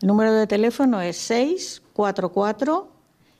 [0.00, 2.88] El número de teléfono es 644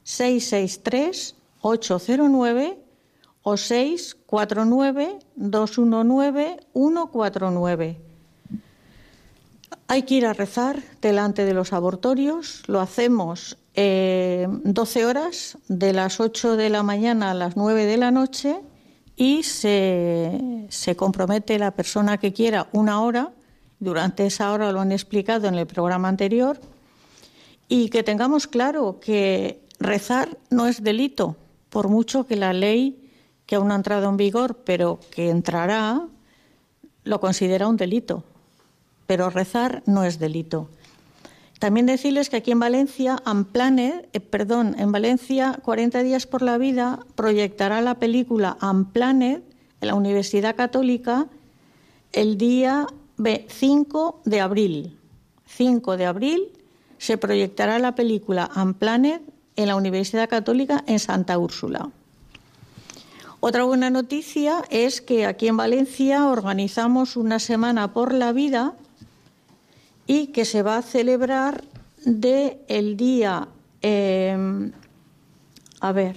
[0.03, 2.79] 663 809
[3.43, 8.01] o 649 219 149.
[9.89, 12.63] Hay que ir a rezar delante de los abortorios.
[12.67, 17.97] Lo hacemos eh, 12 horas, de las 8 de la mañana a las 9 de
[17.97, 18.61] la noche,
[19.17, 23.33] y se, compromete la persona que quiera una hora.
[23.81, 26.61] Durante esa hora lo han explicado en el programa anterior.
[27.69, 31.37] Y que tengamos claro que rezar no es delito,
[31.71, 33.11] por mucho que la ley,
[33.47, 36.07] que aún no ha entrado en vigor, pero que entrará,
[37.03, 38.23] lo considera un delito
[39.07, 40.69] pero rezar no es delito.
[41.59, 46.59] También decirles que aquí en Valencia, Amplanet, eh, perdón, en Valencia, 40 días por la
[46.59, 49.43] vida proyectará la película Amplanet
[49.81, 51.27] en la Universidad Católica
[52.13, 52.87] el día
[53.49, 54.97] 5 de abril.
[55.47, 56.49] 5 de abril
[56.99, 59.23] se proyectará la película Amplanet
[59.57, 61.89] en la Universidad Católica en Santa Úrsula.
[63.41, 68.75] Otra buena noticia es que aquí en Valencia organizamos una semana por la vida
[70.07, 71.65] y que se va a celebrar
[72.05, 73.49] de el día,
[73.83, 74.73] em,
[75.81, 76.17] a ver,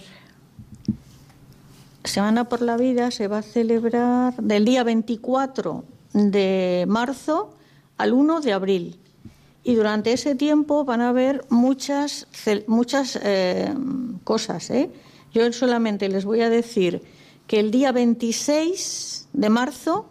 [2.04, 5.84] Semana por la Vida se va a celebrar del día 24
[6.14, 7.54] de marzo
[7.98, 9.00] al 1 de abril.
[9.64, 12.28] Y durante ese tiempo van a haber muchas,
[12.68, 14.70] muchas em, cosas.
[14.72, 14.90] ¿eh?
[15.34, 17.04] Yo solamente les voy a decir
[17.46, 20.10] que el día 26 de marzo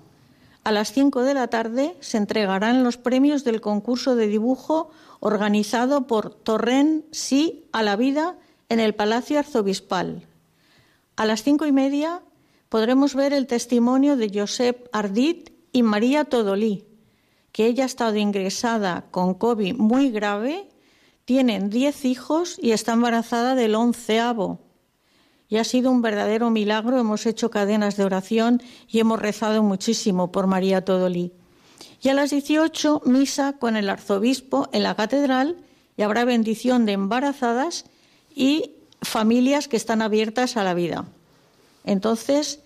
[0.69, 6.07] a las 5 de la tarde se entregarán los premios del concurso de dibujo organizado
[6.07, 8.37] por Torren Sí a la Vida
[8.69, 10.27] en el Palacio Arzobispal.
[11.17, 12.21] A las cinco y media
[12.69, 16.85] podremos ver el testimonio de Josep Ardit y María Todolí,
[17.51, 20.69] que ella ha estado ingresada con COVID muy grave,
[21.25, 24.68] tienen diez hijos y está embarazada del onceavo
[25.49, 26.99] y ha sido un verdadero milagro.
[26.99, 31.33] Hemos hecho cadenas de oración y hemos rezado muchísimo por María Todolí.
[32.01, 35.57] Y a las 18, misa con el arzobispo en la catedral
[35.97, 37.87] y habrá bendición de embarazadas
[38.35, 38.73] y
[39.03, 41.07] familias que están abiertas a la vida.
[41.85, 42.61] Entonces,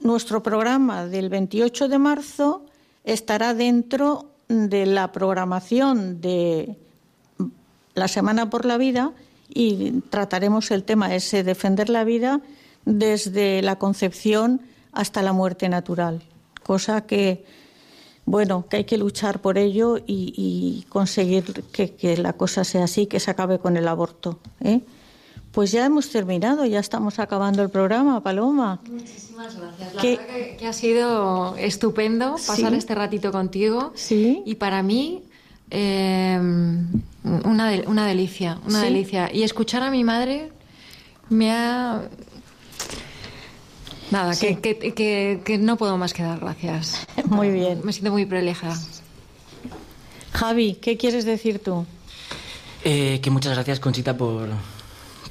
[0.00, 2.66] nuestro programa del 28 de marzo
[3.04, 6.76] estará dentro de la programación de
[7.94, 9.14] la Semana por la Vida
[9.56, 12.42] y trataremos el tema ese, defender la vida
[12.84, 14.60] desde la concepción
[14.92, 16.22] hasta la muerte natural,
[16.62, 17.42] cosa que,
[18.26, 23.18] bueno, que hay que luchar por ello y, conseguir que, la cosa sea así, que
[23.18, 24.38] se acabe con el aborto.
[24.60, 24.80] ¿eh?
[25.52, 28.80] Pues ya hemos terminado, ya estamos acabando el programa, Paloma.
[28.90, 29.94] Muchísimas gracias.
[29.94, 33.92] La verdad que, ha sido estupendo pasar este ratito contigo.
[33.94, 34.42] Sí.
[34.44, 35.22] Y para mí
[35.70, 36.38] eh,
[37.26, 39.32] una, una delicia, una delicia.
[39.32, 40.52] Y escuchar a mi madre
[41.28, 42.08] me ha...
[44.10, 44.56] Nada, que,
[45.44, 47.06] que, no puedo más que dar gracias.
[47.24, 47.80] Muy bien.
[47.82, 48.78] Me siento muy privilegiada.
[50.32, 51.84] Javi, ¿qué quieres decir tú?
[52.84, 54.48] Eh, que muchas gracias, Conchita, por,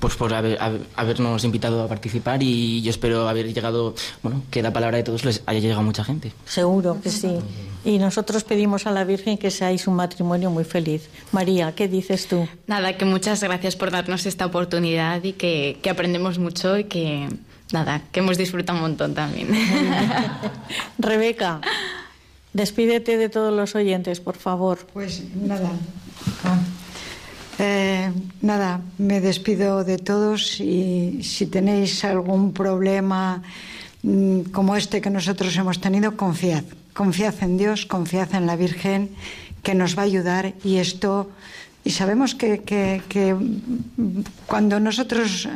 [0.06, 4.98] pues por habernos invitado a participar y yo espero haber llegado, bueno, que la palabra
[4.98, 6.32] de todos les haya llegado a mucha gente.
[6.46, 7.40] Seguro que sí.
[7.84, 11.10] Y nosotros pedimos a la Virgen que seáis un matrimonio muy feliz.
[11.32, 12.48] María, ¿qué dices tú?
[12.68, 17.28] Nada, que muchas gracias por darnos esta oportunidad y que, que aprendemos mucho y que,
[17.74, 19.48] nada, que hemos disfrutado un montón también.
[21.00, 21.62] Rebeca,
[22.54, 24.86] despídete de todos los oyentes, por favor.
[24.94, 25.72] Pues nada.
[27.58, 33.42] Eh, nada, me despido de todos y si tenéis algún problema
[34.04, 36.66] mm, como este que nosotros hemos tenido, confiad.
[36.94, 39.10] Confiad en Dios, confiad en la Virgen
[39.64, 41.32] que nos va a ayudar y esto
[41.86, 42.62] y sabemos que,
[44.48, 45.48] cuando nosotros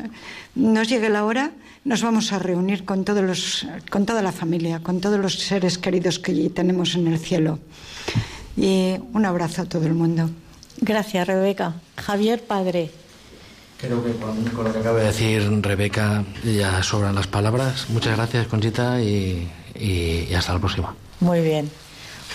[0.55, 1.51] nos llegue la hora
[1.83, 5.77] nos vamos a reunir con todos los con toda la familia con todos los seres
[5.77, 7.59] queridos que tenemos en el cielo
[8.57, 10.29] y un abrazo a todo el mundo
[10.81, 11.75] Gracias, Rebeca.
[11.97, 12.91] Javier Padre.
[13.79, 17.89] Creo que con, lo que acaba de decir Rebeca ya sobran las palabras.
[17.89, 20.95] Muchas gracias, Conchita, y, y hasta la próxima.
[21.21, 21.69] Muy bien.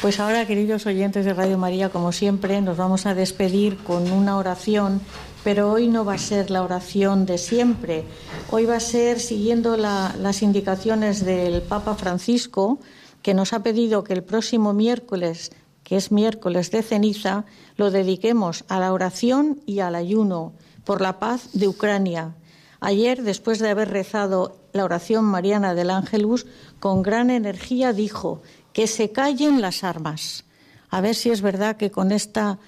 [0.01, 4.37] Pues ahora, queridos oyentes de Radio María, como siempre, nos vamos a despedir con una
[4.37, 5.01] oración,
[5.45, 8.05] pero hoy no va a ser la oración de siempre.
[8.51, 12.79] Hoy va a ser siguiendo las indicaciones del Papa Francisco,
[13.23, 15.53] que nos ha pedido que el próximo miércoles
[15.85, 17.45] que es miércoles de ceniza,
[17.77, 20.53] lo dediquemos a la oración y al ayuno
[20.85, 22.35] por la paz de Ucrania.
[22.81, 26.47] Ayer, después de haber rezado la oración mariana del Ángelus,
[26.81, 30.45] con gran energía dijo que se callen las armas.
[30.91, 32.59] a ver si es verdad que con esta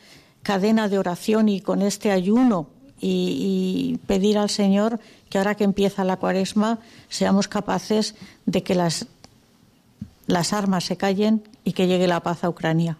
[0.43, 2.69] cadena de oración y con este ayuno
[3.01, 4.99] y, pedir al Señor
[5.29, 8.14] que ahora que empieza la cuaresma seamos capaces
[8.47, 12.99] de que las armas se callen y que llegue la paz a Ucrania.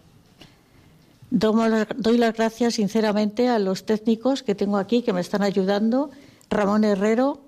[1.29, 6.09] Doy las gracias sinceramente a los técnicos que tengo aquí que me están ayudando,
[6.49, 7.41] Ramón Herrero,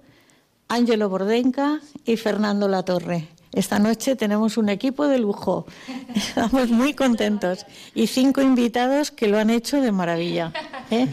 [0.67, 3.29] Ángelo Bordenca y Fernando Latorre.
[3.51, 5.65] Esta noche tenemos un equipo de lujo.
[6.15, 7.65] Estamos muy contentos.
[7.95, 10.53] Y cinco invitados que lo han hecho de maravilla.
[10.91, 11.07] ¿eh?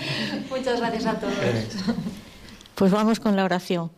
[0.51, 1.35] Muchas gracias a todos.
[2.75, 3.91] Pues vamos con la oración.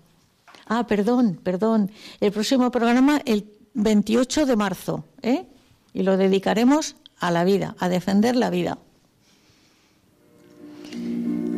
[0.67, 1.91] Ah, perdón, perdón.
[2.21, 5.05] El próximo programa el 28 de marzo.
[5.23, 5.47] ¿eh?
[5.93, 8.79] Y lo dedicaremos a la vida, a defender la vida.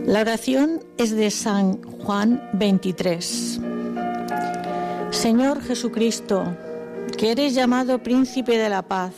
[0.06, 3.60] La oración es de San Juan 23.
[5.10, 6.44] Señor Jesucristo,
[7.16, 9.12] que eres llamado príncipe de la paz,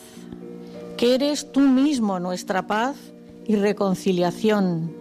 [0.97, 2.97] que eres tú mismo nuestra paz
[3.47, 4.95] y reconciliación,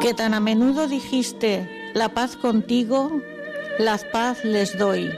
[0.00, 3.20] que tan a menudo dijiste, la paz contigo,
[3.78, 5.10] la paz les doy.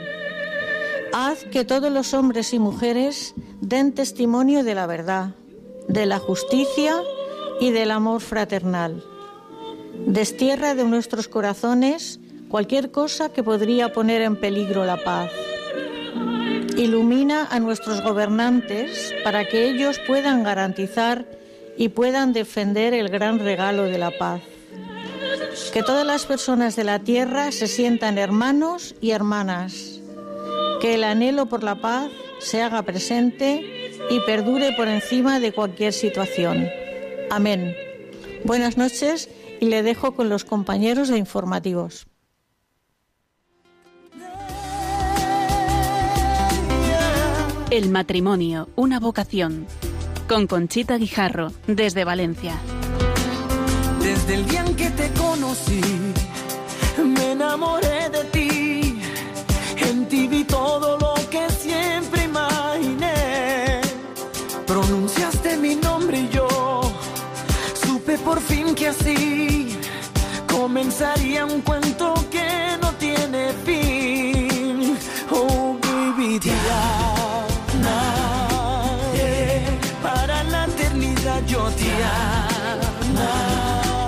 [1.13, 5.35] Haz que todos los hombres y mujeres den testimonio de la verdad,
[5.87, 6.95] de la justicia
[7.59, 9.03] y del amor fraternal.
[10.07, 15.31] Destierra de nuestros corazones cualquier cosa que podría poner en peligro la paz.
[16.75, 21.25] Ilumina a nuestros gobernantes para que ellos puedan garantizar
[21.77, 24.41] y puedan defender el gran regalo de la paz.
[25.71, 29.99] Que todas las personas de la tierra se sientan hermanos y hermanas.
[30.81, 32.09] Que el anhelo por la paz
[32.41, 36.67] se haga presente y perdure por encima de cualquier situación.
[37.29, 37.75] Amén.
[38.43, 39.29] Buenas noches
[39.59, 42.07] y le dejo con los compañeros de informativos.
[47.69, 49.65] El matrimonio, una vocación.
[50.27, 52.55] Con Conchita Guijarro, desde Valencia.
[54.01, 55.81] Desde el día en que te conocí,
[57.01, 58.99] me enamoré de ti.
[59.77, 61.20] En ti vi todo lo
[68.91, 69.77] así
[70.47, 74.97] comenzaría un cuento que no tiene fin.
[75.31, 76.51] Oh, baby, te
[77.71, 78.03] amaré
[80.03, 81.41] para la eternidad.
[81.47, 81.91] Yo te